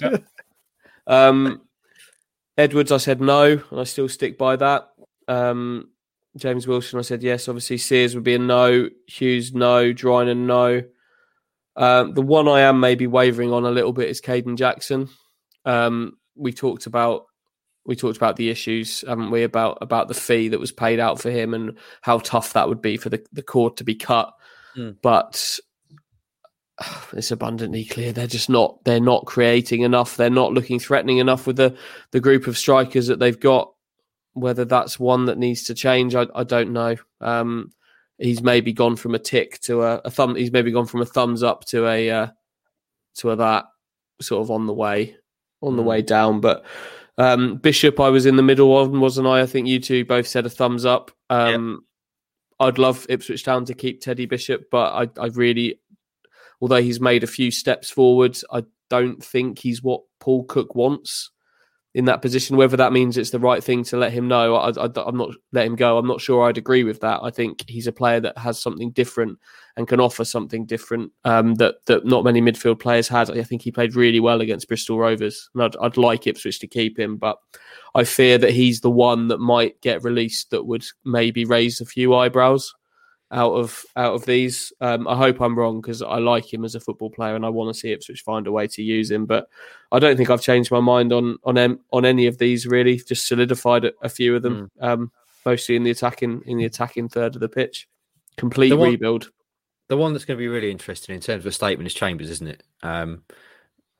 [1.06, 1.62] um,
[2.58, 4.88] Edwards, I said no, and I still stick by that.
[5.28, 5.90] Um,
[6.36, 7.48] James Wilson, I said yes.
[7.48, 8.88] Obviously, Sears would be a no.
[9.06, 9.92] Hughes, no.
[9.92, 10.82] Drinan, no.
[11.76, 15.08] Um, the one I am maybe wavering on a little bit is Kayden Jackson.
[15.64, 17.26] Um, we talked about
[17.84, 19.42] we talked about the issues, haven't we?
[19.42, 22.82] About about the fee that was paid out for him and how tough that would
[22.82, 24.32] be for the, the cord to be cut.
[24.76, 24.96] Mm.
[25.02, 25.58] But
[27.12, 30.16] it's abundantly clear they're just not they're not creating enough.
[30.16, 31.76] They're not looking threatening enough with the
[32.10, 33.72] the group of strikers that they've got.
[34.32, 36.96] Whether that's one that needs to change, I, I don't know.
[37.22, 37.72] Um,
[38.18, 40.34] he's maybe gone from a tick to a, a thumb.
[40.34, 42.26] He's maybe gone from a thumbs up to a uh,
[43.16, 43.64] to a that
[44.20, 45.16] sort of on the way
[45.62, 46.40] on the way down.
[46.40, 46.64] But
[47.18, 49.42] um, Bishop, I was in the middle on, wasn't I?
[49.42, 51.10] I think you two both said a thumbs up.
[51.30, 51.84] Um,
[52.60, 55.80] I'd love Ipswich Town to keep Teddy Bishop, but I, I really,
[56.60, 61.30] although he's made a few steps forward, I don't think he's what Paul Cook wants
[61.96, 62.58] in that position.
[62.58, 65.66] Whether that means it's the right thing to let him know, I, am not let
[65.66, 65.96] him go.
[65.96, 67.20] I'm not sure I'd agree with that.
[67.22, 69.38] I think he's a player that has something different
[69.78, 73.30] and can offer something different um, that that not many midfield players had.
[73.30, 76.66] I think he played really well against Bristol Rovers, and I'd, I'd like Ipswich to
[76.66, 77.38] keep him, but
[77.94, 81.86] I fear that he's the one that might get released that would maybe raise a
[81.86, 82.74] few eyebrows
[83.32, 84.72] out of out of these.
[84.80, 87.48] Um, I hope I'm wrong because I like him as a football player and I
[87.48, 89.26] want to see Ipswich find a way to use him.
[89.26, 89.48] But
[89.92, 92.96] I don't think I've changed my mind on on em- on any of these really.
[92.98, 95.10] Just solidified a, a few of them, um,
[95.44, 97.88] mostly in the attacking in the attacking third of the pitch.
[98.36, 99.30] Complete The one- rebuild.
[99.88, 102.30] the one that's going to be really interesting in terms of a statement is Chambers,
[102.30, 102.62] isn't it?
[102.82, 103.24] Um,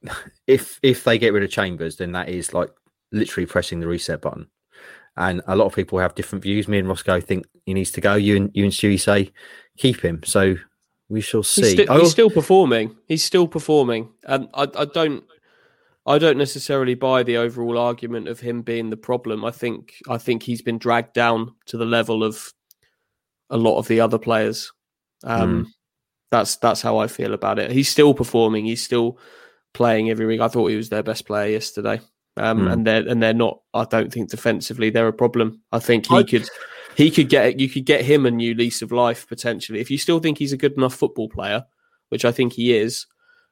[0.47, 2.71] if if they get rid of Chambers, then that is like
[3.13, 4.49] literally pressing the reset button.
[5.17, 6.69] And a lot of people have different views.
[6.69, 8.15] Me and Roscoe think he needs to go.
[8.15, 9.33] You and you and Stewie say
[9.79, 10.23] keep him.
[10.25, 10.57] So
[11.09, 11.63] we shall see.
[11.63, 12.97] He's, sti- he's still performing.
[13.09, 15.25] He's still performing, and I, I don't,
[16.05, 19.45] I don't necessarily buy the overall argument of him being the problem.
[19.45, 22.53] I think, I think he's been dragged down to the level of
[23.49, 24.73] a lot of the other players.
[25.25, 25.73] Um,
[26.31, 27.71] That's that's how I feel about it.
[27.71, 28.67] He's still performing.
[28.67, 29.19] He's still
[29.73, 30.41] playing every week.
[30.41, 32.01] I thought he was their best player yesterday.
[32.39, 32.69] Um, Hmm.
[32.69, 33.61] and they're and they're not.
[33.73, 35.61] I don't think defensively they're a problem.
[35.73, 36.49] I think he I- could
[36.97, 39.99] he could get you could get him a new lease of life potentially if you
[39.99, 41.65] still think he's a good enough football player,
[42.11, 43.07] which I think he is.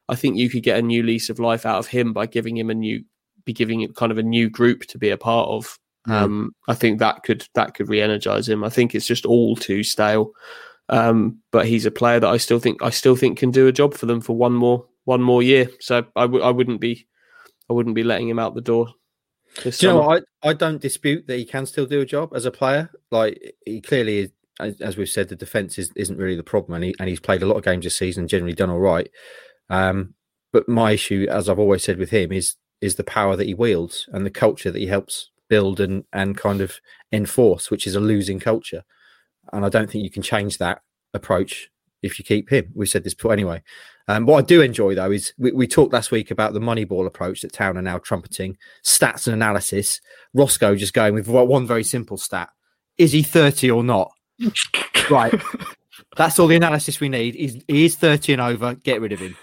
[0.07, 2.55] I think you could get a new lease of life out of him by giving
[2.55, 3.03] him a new,
[3.43, 5.79] be giving him kind of a new group to be a part of.
[6.07, 8.63] Um, I think that could that could re-energize him.
[8.63, 10.31] I think it's just all too stale.
[10.89, 13.71] Um, but he's a player that I still think I still think can do a
[13.71, 15.67] job for them for one more one more year.
[15.79, 17.07] So I w- I wouldn't be
[17.69, 18.93] I wouldn't be letting him out the door.
[19.63, 20.11] Do you know?
[20.11, 22.91] I, I don't dispute that he can still do a job as a player.
[23.11, 26.83] Like he clearly is, as, we've said, the defense is, isn't really the problem, and
[26.83, 29.09] he and he's played a lot of games this season, and generally done all right.
[29.69, 30.13] Um,
[30.51, 33.53] but my issue, as I've always said with him, is is the power that he
[33.53, 36.79] wields and the culture that he helps build and and kind of
[37.11, 38.83] enforce, which is a losing culture.
[39.53, 40.81] And I don't think you can change that
[41.13, 41.69] approach
[42.01, 42.71] if you keep him.
[42.73, 43.63] We've said this before anyway.
[44.07, 47.07] Um, what I do enjoy though is we, we talked last week about the Moneyball
[47.07, 49.99] approach that Town are now trumpeting, stats and analysis.
[50.33, 52.49] Roscoe just going with one very simple stat:
[52.97, 54.11] is he thirty or not?
[55.09, 55.33] right,
[56.17, 57.35] that's all the analysis we need.
[57.35, 58.75] He's, he is thirty and over.
[58.75, 59.35] Get rid of him.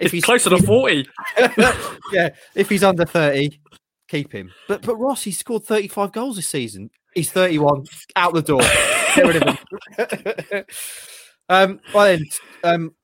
[0.00, 1.06] If he's closer to 40.
[2.12, 3.60] yeah, if he's under 30,
[4.08, 4.50] keep him.
[4.66, 6.90] But but Ross, he scored 35 goals this season.
[7.14, 7.84] He's 31,
[8.16, 8.62] out the door.
[9.14, 9.58] Get rid of
[10.48, 10.64] him.
[11.50, 12.24] um, well then,
[12.64, 12.94] um,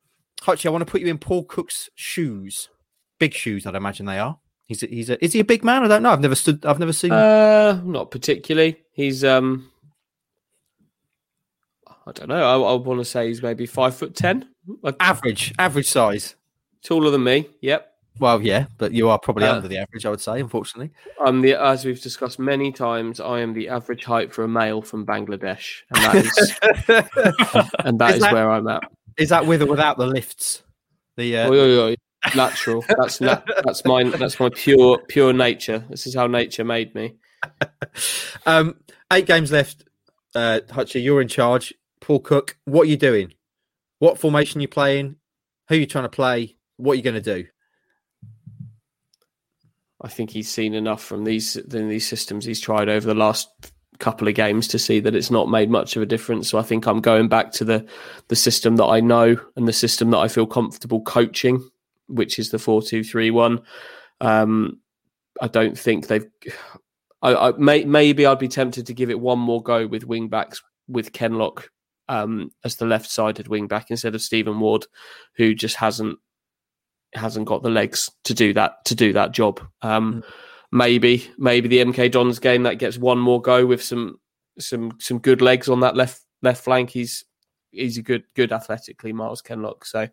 [0.46, 2.68] Hutchie, I want to put you in Paul Cook's shoes.
[3.18, 4.38] Big shoes, I'd imagine they are.
[4.66, 5.84] He's a, he's a, is he a big man?
[5.84, 6.10] I don't know.
[6.10, 6.64] I've never stood.
[6.66, 7.12] I've never seen.
[7.12, 8.78] Uh, not particularly.
[8.92, 9.70] He's um,
[12.06, 12.42] I don't know.
[12.64, 14.48] I, I want to say he's maybe five foot ten,
[15.00, 16.34] average, average size.
[16.84, 17.48] taller than me.
[17.60, 17.92] Yep.
[18.18, 20.40] Well, yeah, but you are probably Uh, under the average, I would say.
[20.40, 20.90] Unfortunately,
[21.24, 23.20] I'm the as we've discussed many times.
[23.20, 28.10] I am the average height for a male from Bangladesh, and that is and that
[28.10, 28.82] Is is that- where I'm at.
[29.18, 30.62] Is that with or without the lifts?
[31.16, 31.50] The uh,
[32.34, 32.84] natural.
[32.98, 34.10] That's na- that's mine.
[34.10, 35.84] That's my pure pure nature.
[35.88, 37.14] This is how nature made me.
[38.46, 38.76] Um,
[39.12, 39.84] eight games left.
[40.32, 41.74] Uh, Hutchie, you're in charge.
[42.00, 43.32] Paul Cook, what are you doing?
[43.98, 45.16] What formation you playing?
[45.68, 46.56] Who are you trying to play?
[46.76, 47.46] What are you going to do?
[50.00, 53.48] I think he's seen enough from these in these systems he's tried over the last
[53.98, 56.48] couple of games to see that it's not made much of a difference.
[56.50, 57.86] So I think I'm going back to the
[58.28, 61.68] the system that I know and the system that I feel comfortable coaching,
[62.08, 63.60] which is the four two three one.
[64.20, 64.80] Um,
[65.40, 66.26] I don't think they've.
[67.22, 70.28] I, I may, maybe I'd be tempted to give it one more go with wing
[70.28, 71.70] backs with Kenlock
[72.08, 74.86] um, as the left sided wing back instead of Stephen Ward,
[75.36, 76.18] who just hasn't
[77.14, 79.60] hasn't got the legs to do that to do that job.
[79.82, 80.22] Um,
[80.72, 84.18] Maybe maybe the MK Dons game that gets one more go with some
[84.58, 86.90] some some good legs on that left left flank.
[86.90, 87.24] He's
[87.70, 89.84] he's a good good athletically, Miles Kenlock.
[89.84, 90.08] So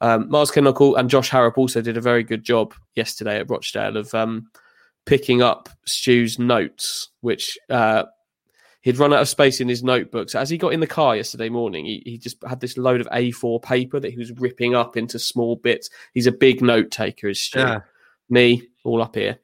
[0.00, 3.96] um, Miles Kenlock and Josh Harrop also did a very good job yesterday at Rochdale
[3.96, 4.48] of um,
[5.06, 8.04] picking up Stu's notes, which uh,
[8.82, 10.34] he'd run out of space in his notebooks.
[10.34, 13.06] As he got in the car yesterday morning, he, he just had this load of
[13.08, 15.88] A4 paper that he was ripping up into small bits.
[16.14, 17.60] He's a big note taker, is Stu.
[17.60, 17.80] Yeah.
[18.28, 19.38] Me, all up here.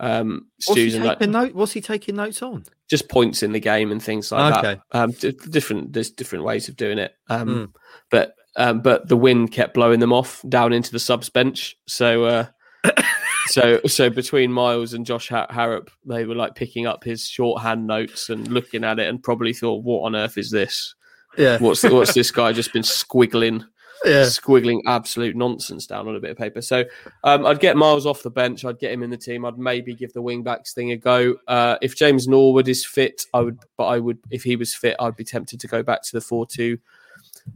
[0.00, 2.64] Um, What's he, Stu's and like, taking note, what's he taking notes on?
[2.88, 4.80] just points in the game and things like Okay.
[4.92, 4.98] that.
[4.98, 7.12] Um, d- different, there's different ways of doing it.
[7.28, 7.72] Um, Mm.
[8.10, 11.76] But um, but the wind kept blowing them off down into the subs bench.
[11.86, 12.46] So uh,
[13.46, 17.86] so so between Miles and Josh ha- Harrop, they were like picking up his shorthand
[17.86, 20.94] notes and looking at it and probably thought, "What on earth is this?
[21.36, 21.58] Yeah.
[21.58, 23.64] What's what's this guy just been squiggling?"
[24.04, 24.22] Yeah.
[24.22, 26.62] squiggling absolute nonsense down on a bit of paper.
[26.62, 26.84] So
[27.24, 28.64] um, I'd get Miles off the bench.
[28.64, 29.44] I'd get him in the team.
[29.44, 31.36] I'd maybe give the wing backs thing a go.
[31.48, 33.58] Uh, if James Norwood is fit, I would.
[33.76, 36.20] But I would, if he was fit, I'd be tempted to go back to the
[36.20, 36.78] four-two,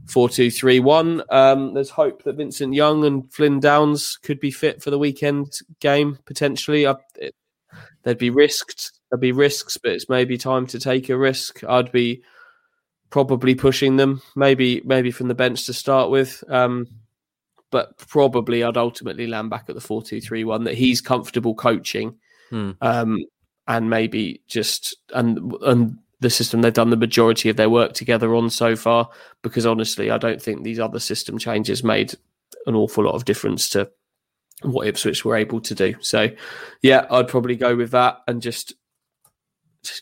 [0.06, 1.22] four-two-three-one.
[1.30, 5.60] Um, there's hope that Vincent Young and Flynn Downes could be fit for the weekend
[5.80, 6.86] game potentially.
[6.86, 7.34] I, it,
[8.02, 8.92] there'd be risks.
[9.10, 11.62] There'd be risks, but it's maybe time to take a risk.
[11.64, 12.22] I'd be
[13.12, 16.42] probably pushing them, maybe maybe from the bench to start with.
[16.48, 16.88] Um,
[17.70, 21.54] but probably I'd ultimately land back at the four two three one that he's comfortable
[21.54, 22.16] coaching,
[22.50, 22.72] Hmm.
[22.80, 23.18] um,
[23.68, 28.34] and maybe just and and the system they've done the majority of their work together
[28.34, 29.08] on so far.
[29.42, 32.14] Because honestly, I don't think these other system changes made
[32.66, 33.90] an awful lot of difference to
[34.62, 35.94] what Ipswich were able to do.
[36.00, 36.28] So,
[36.82, 38.74] yeah, I'd probably go with that and just just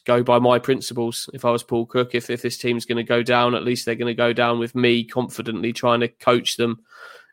[0.05, 1.29] go by my principles.
[1.33, 3.85] If I was Paul Cook, if if this team's going to go down, at least
[3.85, 6.81] they're going to go down with me confidently trying to coach them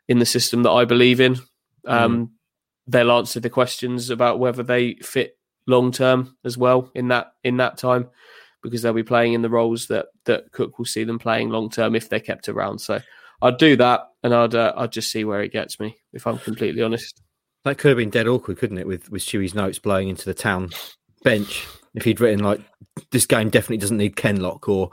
[0.08, 1.36] in the system that I believe in.
[1.86, 2.32] Um,
[2.90, 5.36] They'll answer the questions about whether they fit
[5.66, 8.08] long term as well in that in that time,
[8.62, 11.68] because they'll be playing in the roles that that Cook will see them playing long
[11.68, 12.78] term if they're kept around.
[12.78, 13.00] So
[13.42, 15.98] I'd do that, and I'd uh, I'd just see where it gets me.
[16.14, 17.20] If I'm completely honest.
[17.64, 18.86] That could have been dead awkward, couldn't it?
[18.86, 20.70] With with Stewie's notes blowing into the town
[21.22, 21.66] bench.
[21.94, 22.60] If he'd written like,
[23.10, 24.90] "This game definitely doesn't need Kenlock" or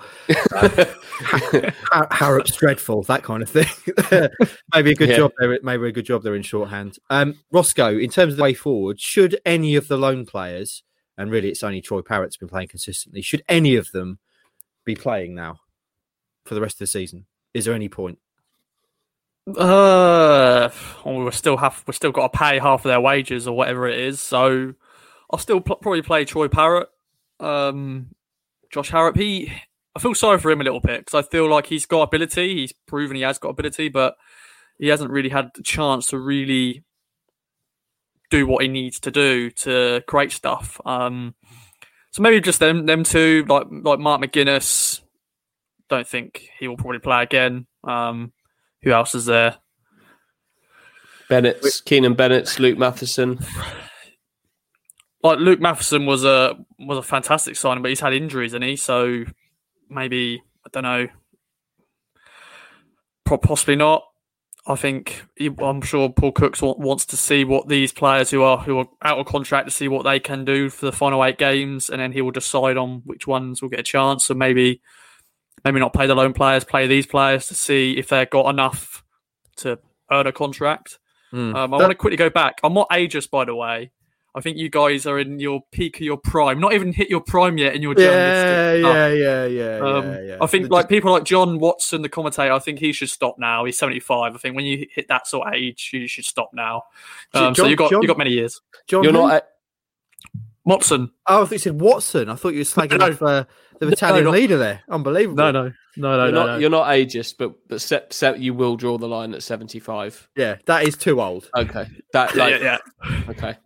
[0.56, 0.86] uh,
[1.92, 3.68] Har- Harrop's dreadful, that kind of thing.
[4.74, 5.18] maybe a good Yeah.
[5.18, 5.60] job there.
[5.62, 6.98] Maybe a good job there in shorthand.
[7.10, 10.84] Um, Roscoe, in terms of the way forward, should any of the lone players,
[11.18, 14.20] and really it's only Troy Parrott's been playing consistently, should any of them
[14.86, 15.60] be playing now
[16.46, 17.26] for the rest of the season?
[17.54, 18.20] Is there any point?
[19.48, 20.70] Uh,
[21.06, 23.88] well, we still have we still got to pay half of their wages or whatever
[23.88, 24.20] it is.
[24.20, 24.74] So
[25.32, 26.90] I'll still pl- probably play Troy Parrott,
[27.40, 28.08] um,
[28.72, 29.18] Josh Harrop.
[29.18, 29.52] He,
[29.96, 32.56] I feel sorry for him a little bit because I feel like he's got ability.
[32.56, 34.16] He's proven he has got ability, but
[34.78, 36.84] he hasn't really had the chance to really
[38.30, 40.80] do what he needs to do to create stuff.
[40.86, 41.36] Um,
[42.12, 45.02] so maybe just them them two, like like Mark McGuinness.
[45.90, 47.68] Don't think he will probably play again.
[47.84, 48.34] Um,
[48.82, 49.58] who else is there?
[51.30, 53.40] Bennetts, Keanan Bennetts, Luke Matheson.
[55.26, 58.76] like Luke Matheson was a was a fantastic signing, but he's had injuries, and he
[58.76, 59.26] so
[59.90, 61.08] maybe I don't know,
[63.26, 64.04] possibly not.
[64.68, 68.58] I think he, I'm sure Paul Cooks wants to see what these players who are
[68.58, 71.38] who are out of contract to see what they can do for the final eight
[71.38, 74.26] games, and then he will decide on which ones will get a chance.
[74.26, 74.82] So maybe
[75.64, 79.04] maybe not play the lone players, play these players to see if they've got enough
[79.58, 79.80] to
[80.12, 81.00] earn a contract.
[81.32, 81.56] Hmm.
[81.56, 82.60] Um, I want to quickly go back.
[82.64, 83.92] I'm not ageist, by the way.
[84.36, 86.60] I think you guys are in your peak of your prime.
[86.60, 88.94] Not even hit your prime yet in your journalistic stuff.
[88.94, 90.38] yeah, yeah, yeah, Um, yeah, yeah.
[90.42, 93.64] I think like people like John Watson, the commentator, I think he should stop now.
[93.64, 94.36] He's 75.
[94.36, 96.84] I think when you hit that sort of age, you should stop now.
[97.34, 98.60] Um, so John- you got John- you got many years.
[98.88, 99.20] John, You're who?
[99.20, 99.46] not.
[100.66, 102.28] Watson, Oh, I thought you said Watson.
[102.28, 103.06] I thought you were slagging No.
[103.10, 103.46] off uh,
[103.80, 104.82] the battalion no, leader there.
[104.90, 105.38] Unbelievable.
[105.38, 106.40] No, no, no, no, you're, no.
[106.40, 106.58] not, no.
[106.58, 110.28] you're not ageist, but but set, set, you will draw the line at 75.
[110.36, 111.50] Yeah, that is too old.
[111.56, 112.78] Okay, that Yeah, like yeah,
[113.30, 113.58] okay.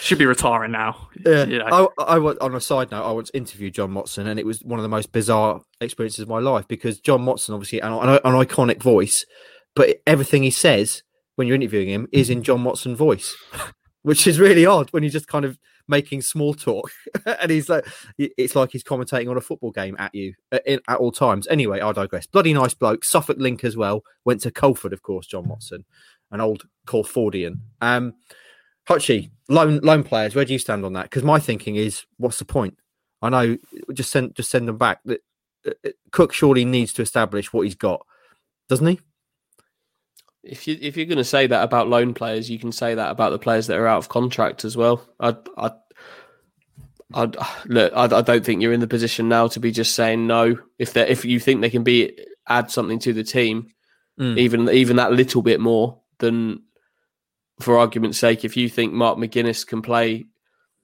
[0.00, 1.08] Should be retiring now.
[1.24, 1.44] Yeah.
[1.44, 1.90] You know.
[1.98, 4.78] I, I on a side note, I once interviewed John Motson, and it was one
[4.78, 8.20] of the most bizarre experiences of my life because John Motson, obviously, an, an, an
[8.34, 9.26] iconic voice,
[9.74, 11.02] but everything he says
[11.36, 13.36] when you're interviewing him is in John Motson voice,
[14.02, 16.90] which is really odd when you're just kind of making small talk,
[17.40, 17.86] and he's like,
[18.18, 21.46] it's like he's commentating on a football game at you at, at all times.
[21.48, 22.26] Anyway, I digress.
[22.26, 24.02] Bloody nice bloke, Suffolk link as well.
[24.24, 25.26] Went to Culford, of course.
[25.26, 25.84] John Watson,
[26.30, 27.60] an old Culfordian.
[27.80, 28.14] Um,
[28.88, 31.04] Hutchie, loan loan players, where do you stand on that?
[31.04, 32.78] Because my thinking is, what's the point?
[33.20, 33.56] I know,
[33.92, 35.00] just send just send them back.
[35.04, 35.20] That
[35.66, 38.04] uh, Cook surely needs to establish what he's got,
[38.68, 39.00] doesn't he?
[40.42, 43.10] If you if you're going to say that about loan players, you can say that
[43.10, 45.06] about the players that are out of contract as well.
[45.20, 45.70] I I
[47.14, 47.30] I
[47.66, 47.92] look.
[47.94, 50.58] I, I don't think you're in the position now to be just saying no.
[50.80, 52.18] If they if you think they can be
[52.48, 53.68] add something to the team,
[54.20, 54.38] Mm.
[54.38, 56.62] even even that little bit more, then
[57.62, 60.26] for argument's sake, if you think Mark McGuinness can play,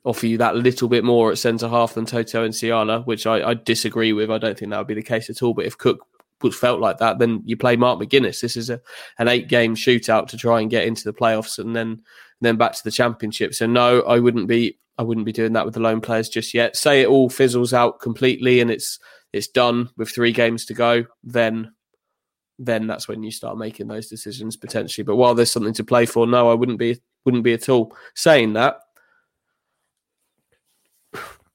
[0.04, 3.50] offer you that little bit more at centre half than Toto and Nsiala, which I,
[3.50, 4.30] I disagree with.
[4.30, 5.54] I don't think that would be the case at all.
[5.54, 6.00] But if Cook
[6.52, 8.40] felt like that, then you play Mark McGuinness.
[8.40, 8.80] This is a
[9.18, 12.02] an eight game shootout to try and get into the playoffs and then
[12.40, 13.54] then back to the championship.
[13.54, 16.54] So no, I wouldn't be I wouldn't be doing that with the lone players just
[16.54, 16.76] yet.
[16.76, 18.98] Say it all fizzles out completely and it's
[19.32, 21.72] it's done with three games to go, then
[22.58, 25.04] then that's when you start making those decisions potentially.
[25.04, 27.96] But while there's something to play for, no, I wouldn't be wouldn't be at all.
[28.14, 28.80] Saying that,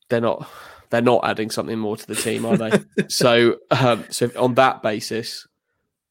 [0.09, 0.47] they're not
[0.89, 2.71] they're not adding something more to the team, are they?
[3.09, 5.47] so um, so on that basis,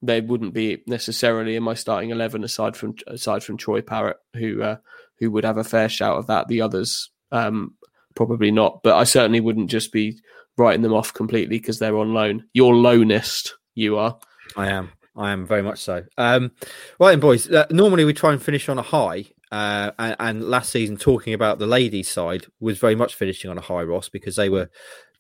[0.03, 4.63] they wouldn't be necessarily in my starting eleven aside from aside from Troy Parrott, who
[4.63, 4.77] uh,
[5.19, 6.49] who would have a fair shout of that.
[6.49, 7.75] The others um,
[8.15, 10.21] probably not, but I certainly wouldn't just be
[10.59, 12.45] writing them off completely because they're on loan.
[12.53, 14.19] You're loanist, you are.
[14.57, 14.93] I am.
[15.17, 16.05] I am very much so.
[16.17, 16.53] Um,
[16.99, 17.51] right then, boys.
[17.51, 21.35] Uh, normally we try and finish on a high, uh, and, and last season talking
[21.35, 24.71] about the ladies' side was very much finishing on a high, Ross, because they were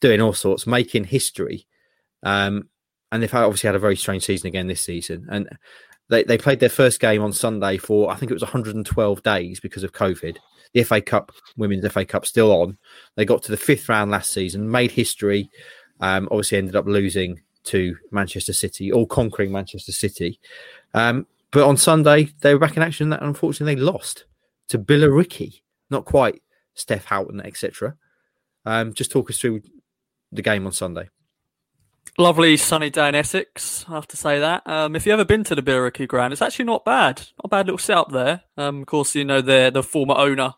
[0.01, 1.67] doing all sorts, making history,
[2.23, 2.69] um,
[3.11, 5.27] and they've obviously had a very strange season again this season.
[5.31, 5.49] And
[6.09, 9.61] they they played their first game on Sunday for I think it was 112 days
[9.61, 10.39] because of COVID.
[10.73, 12.79] The FA Cup, Women's FA Cup, still on.
[13.17, 15.51] They got to the fifth round last season, made history.
[16.01, 20.41] Um, obviously, ended up losing to Manchester City, or conquering Manchester City.
[20.95, 24.25] Um, but on Sunday, they were back in action, That unfortunately, they lost
[24.69, 25.61] to Billericay.
[25.91, 26.43] Not quite
[26.75, 27.97] Steph Houghton, etc.
[28.65, 29.63] Um, just talk us through
[30.33, 31.09] the game on Sunday.
[32.19, 33.87] Lovely sunny day in Essex.
[33.89, 34.67] I have to say that.
[34.67, 37.19] Um, if you've ever been to the Billericay ground, it's actually not bad.
[37.19, 38.43] Not a bad little setup there.
[38.57, 40.55] Um, of course, you know the the former owner,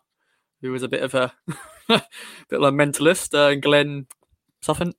[0.61, 1.33] who was a bit of a
[1.87, 2.01] bit
[2.51, 4.07] of a mentalist, uh, Glenn
[4.61, 4.93] Suffin.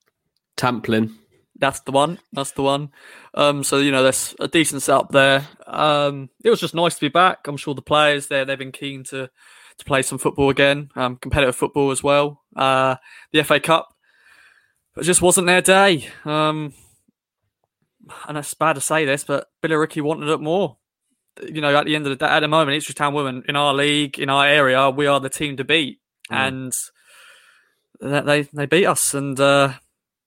[0.57, 1.14] Tamplin.
[1.59, 2.18] That's the one.
[2.32, 2.90] That's the one.
[3.34, 5.46] Um, so you know, there's a decent setup there.
[5.66, 7.46] Um, it was just nice to be back.
[7.46, 9.30] I'm sure the players there they've been keen to
[9.78, 12.42] to play some football again, um, competitive football as well.
[12.54, 12.96] Uh,
[13.32, 13.94] the FA Cup,
[14.96, 16.09] it just wasn't their day.
[16.24, 16.72] Um,
[18.26, 20.78] and it's bad to say this, but Billericay wanted it more.
[21.42, 23.57] You know, at the end of the day, at the moment, Ipswich Town Women in
[23.57, 26.00] our league, in our area, we are the team to beat,
[26.30, 26.72] and
[28.00, 29.12] they they, they beat us.
[29.12, 29.74] And uh,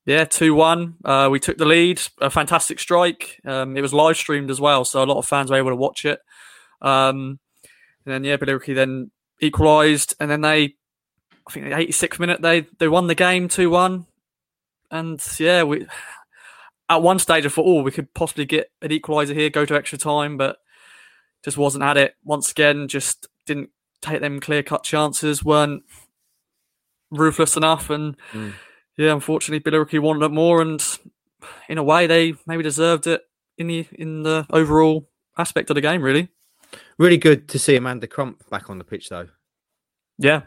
[0.05, 0.95] yeah, two one.
[1.03, 2.01] Uh, we took the lead.
[2.19, 3.39] A fantastic strike.
[3.45, 5.75] Um, it was live streamed as well, so a lot of fans were able to
[5.75, 6.19] watch it.
[6.81, 7.39] Um,
[8.05, 10.75] and then yeah, Billericay then equalised, and then they,
[11.47, 14.05] I think the 86th minute they they won the game two one.
[14.91, 15.85] And yeah, we
[16.89, 19.75] at one stage I thought, oh, we could possibly get an equaliser here, go to
[19.75, 20.57] extra time, but
[21.43, 22.15] just wasn't at it.
[22.23, 23.69] Once again, just didn't
[24.01, 25.83] take them clear cut chances, weren't
[27.11, 28.15] ruthless enough, and
[29.03, 30.81] yeah, unfortunately, Billericay wanted it more, and
[31.67, 33.21] in a way, they maybe deserved it
[33.57, 36.01] in the in the overall aspect of the game.
[36.01, 36.29] Really,
[36.97, 39.27] Really good to see Amanda Crump back on the pitch, though.
[40.17, 40.41] yeah,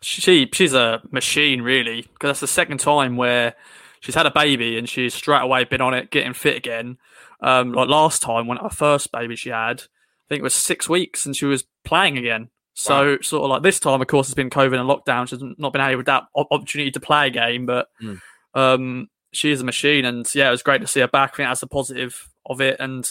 [0.00, 3.54] she she's a machine, really, because that's the second time where
[4.00, 6.98] she's had a baby and she's straight away been on it, getting fit again.
[7.40, 10.88] Um, like last time when her first baby she had, I think it was six
[10.88, 12.48] weeks, and she was playing again.
[12.80, 15.28] So sort of like this time, of course, it's been COVID and lockdown.
[15.28, 18.20] She's not been able to that opportunity to play a game, but Mm.
[18.54, 21.32] um, she is a machine, and yeah, it was great to see her back.
[21.34, 23.08] I think that's the positive of it, and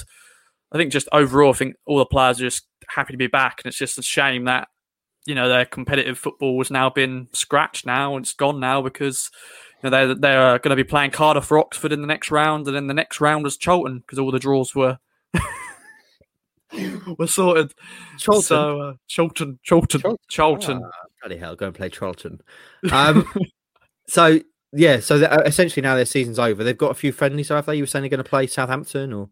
[0.72, 3.60] I think just overall, I think all the players are just happy to be back,
[3.64, 4.68] and it's just a shame that
[5.26, 9.30] you know their competitive football has now been scratched now and it's gone now because
[9.84, 12.66] you know they're they're going to be playing Cardiff for Oxford in the next round,
[12.68, 14.98] and then the next round was Cholton because all the draws were
[17.18, 17.74] were sorted.
[18.18, 18.42] Cholton?
[18.44, 20.82] So, uh, Cholton, Cholton, Chol- Cholton.
[20.84, 20.92] Ah,
[21.22, 22.42] bloody hell, go and play Charlton.
[22.92, 23.28] Um,
[24.08, 24.40] so
[24.74, 26.64] Yeah, so uh, essentially now their season's over.
[26.64, 27.76] They've got a few friendlies, so have they?
[27.76, 29.30] You were saying they're going to play Southampton or?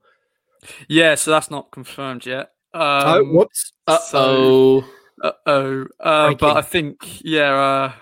[0.87, 2.51] Yeah, so that's not confirmed yet.
[2.73, 3.73] Um, oh, whoops!
[3.87, 4.89] Uh oh.
[5.21, 5.85] Uh oh.
[5.99, 7.53] Uh, but I think, yeah.
[7.53, 7.93] Uh,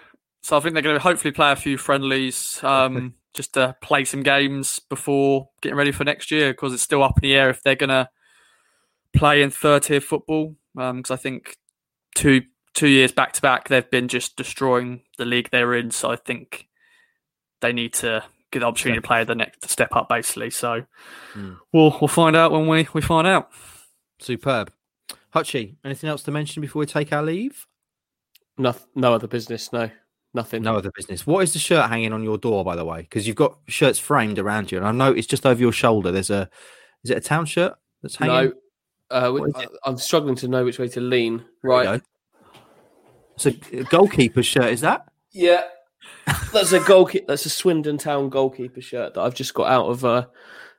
[0.42, 4.06] so I think they're going to hopefully play a few friendlies um, just to play
[4.06, 7.50] some games before getting ready for next year because it's still up in the air
[7.50, 8.10] if they're going to
[9.16, 10.56] play in third tier football.
[10.76, 11.56] Because I think
[12.16, 12.42] two
[12.74, 15.92] two years back to back they've been just destroying the league they're in.
[15.92, 16.68] So I think
[17.62, 20.50] they need to get the opportunity to play the next step up basically.
[20.50, 20.84] So
[21.34, 21.54] Hmm.
[21.72, 23.50] we'll we'll find out when we we find out.
[24.20, 24.72] Superb.
[25.36, 27.66] Hutchie, anything else to mention before we take our leave?
[28.58, 29.74] No, no other business.
[29.74, 29.90] No,
[30.34, 30.62] nothing.
[30.62, 31.26] No other business.
[31.26, 33.02] What is the shirt hanging on your door, by the way?
[33.02, 36.30] Because you've got shirts framed around you, and I noticed just over your shoulder there's
[36.30, 36.50] a.
[37.04, 38.36] Is it a town shirt that's hanging?
[38.50, 38.54] No.
[39.14, 41.46] Uh, I, I'm struggling to know which way to lean.
[41.62, 42.02] Right.
[42.02, 42.02] go.
[43.38, 45.08] So a goalkeeper's shirt is that?
[45.32, 45.64] Yeah.
[46.52, 47.26] That's a goalkeeper.
[47.28, 50.26] That's a Swindon Town goalkeeper shirt that I've just got out of uh,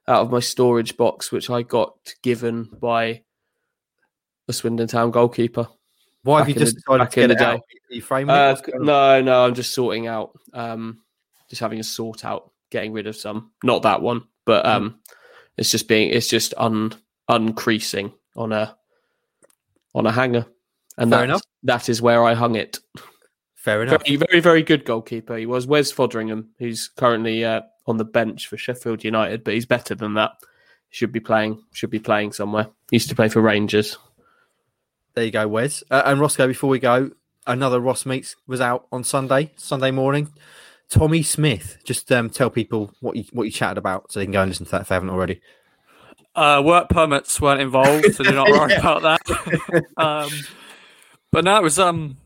[0.06, 3.22] out of my storage box, which I got given by
[4.46, 5.66] the Swindon Town goalkeeper.
[6.22, 7.56] Why have you just the- decided back to get in it the out?
[7.56, 7.78] day.
[7.90, 8.38] Are you framing it?
[8.38, 10.38] Uh, What's no, no, I'm just sorting out.
[10.52, 11.00] Um,
[11.48, 13.52] just having a sort out, getting rid of some.
[13.62, 15.00] Not that one, but um,
[15.56, 16.10] it's just being.
[16.10, 16.94] It's just un
[17.28, 18.76] uncreasing on a
[19.94, 20.46] on a hanger,
[20.98, 21.42] and Fair that enough.
[21.62, 22.78] that is where I hung it.
[23.54, 24.04] Fair enough.
[24.06, 25.36] Very, very, very good goalkeeper.
[25.36, 29.66] He was Wes Foderingham, who's currently uh, on the bench for Sheffield United, but he's
[29.66, 30.32] better than that.
[30.90, 31.62] Should be playing.
[31.72, 32.68] Should be playing somewhere.
[32.90, 33.96] Used to play for Rangers.
[35.14, 35.82] There you go, Wes.
[35.90, 37.10] Uh, and Roscoe, before we go,
[37.46, 40.30] another Ross Meets was out on Sunday, Sunday morning.
[40.90, 41.78] Tommy Smith.
[41.84, 44.50] Just um, tell people what you what you chatted about so they can go and
[44.50, 45.40] listen to that if they haven't already.
[46.36, 49.84] Uh, work permits weren't involved, so do not worry about that.
[49.96, 50.30] um,
[51.30, 52.16] but no, it was um,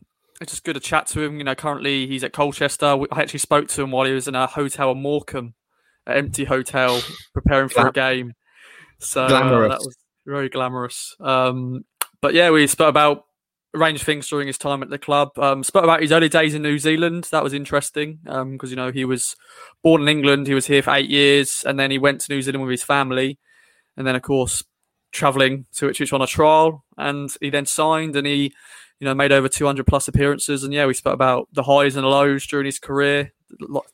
[0.40, 1.38] it's just good to chat to him.
[1.38, 2.86] You know, currently he's at Colchester.
[3.12, 5.54] I actually spoke to him while he was in a hotel in Morecambe,
[6.06, 7.02] an empty hotel,
[7.34, 8.32] preparing for a game.
[8.98, 9.96] So uh, that was
[10.26, 11.14] very glamorous.
[11.20, 11.84] Um,
[12.22, 13.26] but yeah, we spoke about
[13.74, 15.38] a range of things during his time at the club.
[15.38, 17.28] Um, spoke about his early days in New Zealand.
[17.30, 19.36] That was interesting because you know he was
[19.82, 20.46] born in England.
[20.46, 22.82] He was here for eight years, and then he went to New Zealand with his
[22.82, 23.38] family
[23.99, 24.64] and then of course
[25.12, 28.55] traveling to Ipswich on a trial, and he then signed, and he,
[29.01, 32.07] you know, made over 200 plus appearances, and yeah, we spoke about the highs and
[32.07, 33.32] lows during his career.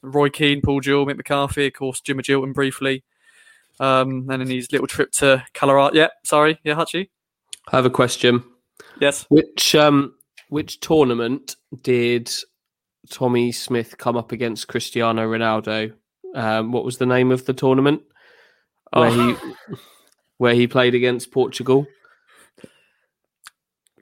[0.02, 3.04] Roy Keane, Paul Jewell, Mick McCarthy, of course, Jim Magilton briefly,
[3.80, 5.94] um, and then his little trip to Colorado.
[5.96, 7.08] Yeah, sorry, yeah, Hutchie.
[7.72, 8.42] I have a question.
[9.00, 9.24] Yes.
[9.28, 10.14] Which um
[10.48, 12.30] which tournament did
[13.10, 15.94] Tommy Smith come up against Cristiano Ronaldo?
[16.34, 18.02] Um, what was the name of the tournament
[18.92, 19.34] where Oh.
[19.68, 19.74] he
[20.38, 21.86] where he played against Portugal?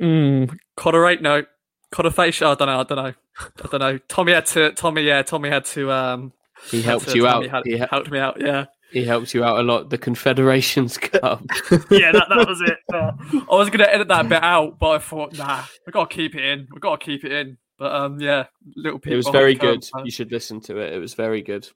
[0.01, 1.45] Mm, Coderate, no.
[1.93, 3.15] Coderfacia, I don't know, I don't know.
[3.63, 3.99] I don't know.
[4.09, 6.33] Tommy had to, Tommy, yeah, Tommy had to, um,
[6.71, 7.51] He helped to- you Tommy out.
[7.51, 8.67] had- He, he, helped me out, yeah.
[8.91, 9.91] he helped you out a lot.
[9.91, 11.43] The Confederations Cup.
[11.91, 12.79] yeah, that, that was it.
[12.93, 13.13] Uh,
[13.51, 16.17] I was going to edit that bit out, but I thought, nah, we got to
[16.17, 16.67] keep it in.
[16.73, 17.59] we got to keep it in.
[17.79, 18.45] But um, yeah,
[18.77, 19.85] little it was very good.
[20.05, 20.93] You should listen to it.
[20.93, 21.69] It was very good.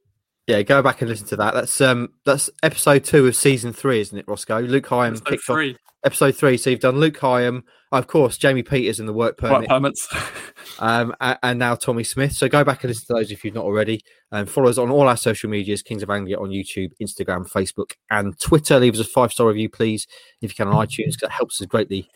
[0.47, 1.55] Yeah, go back and listen to that.
[1.55, 4.61] That's um that's episode two of season three, isn't it, Roscoe?
[4.61, 6.57] Luke Hyam Episode kicked off three, episode three.
[6.57, 10.09] So you've done Luke Hyam, of course, Jamie Peters in the work permit, permits.
[10.79, 12.33] um, a- and now Tommy Smith.
[12.33, 14.03] So go back and listen to those if you've not already.
[14.31, 17.93] And follow us on all our social medias, Kings of Anglia on YouTube, Instagram, Facebook,
[18.11, 18.79] and Twitter.
[18.79, 20.07] Leave us a five star review, please,
[20.43, 22.09] if you can on iTunes, because that helps us greatly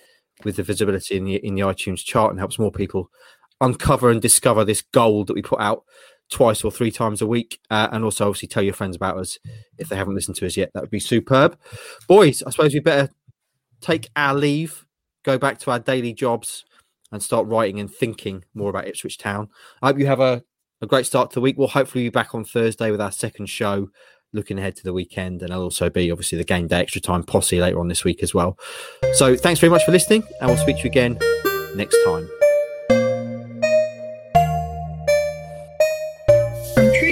[0.44, 3.10] with the visibility in the in the iTunes chart and helps more people
[3.60, 5.84] uncover and discover this gold that we put out
[6.30, 7.58] twice or three times a week.
[7.70, 9.38] Uh, and also, obviously, tell your friends about us
[9.78, 10.70] if they haven't listened to us yet.
[10.74, 11.58] That would be superb.
[12.08, 13.10] Boys, I suppose we better
[13.80, 14.86] take our leave,
[15.24, 16.64] go back to our daily jobs,
[17.12, 19.48] and start writing and thinking more about Ipswich Town.
[19.82, 20.44] I hope you have a,
[20.80, 21.58] a great start to the week.
[21.58, 23.88] We'll hopefully be back on Thursday with our second show,
[24.32, 25.42] looking ahead to the weekend.
[25.42, 28.22] And there'll also be, obviously, the game day extra time posse later on this week
[28.22, 28.56] as well.
[29.14, 31.18] So thanks very much for listening, and we'll speak to you again
[31.74, 32.39] next time.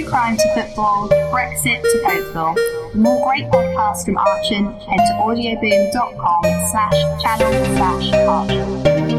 [0.09, 2.33] Crime to football, Brexit to.
[2.33, 9.18] For more great podcasts from Archon, head to audioboom.com slash channel slash Archon.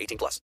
[0.11, 0.39] 18 plus.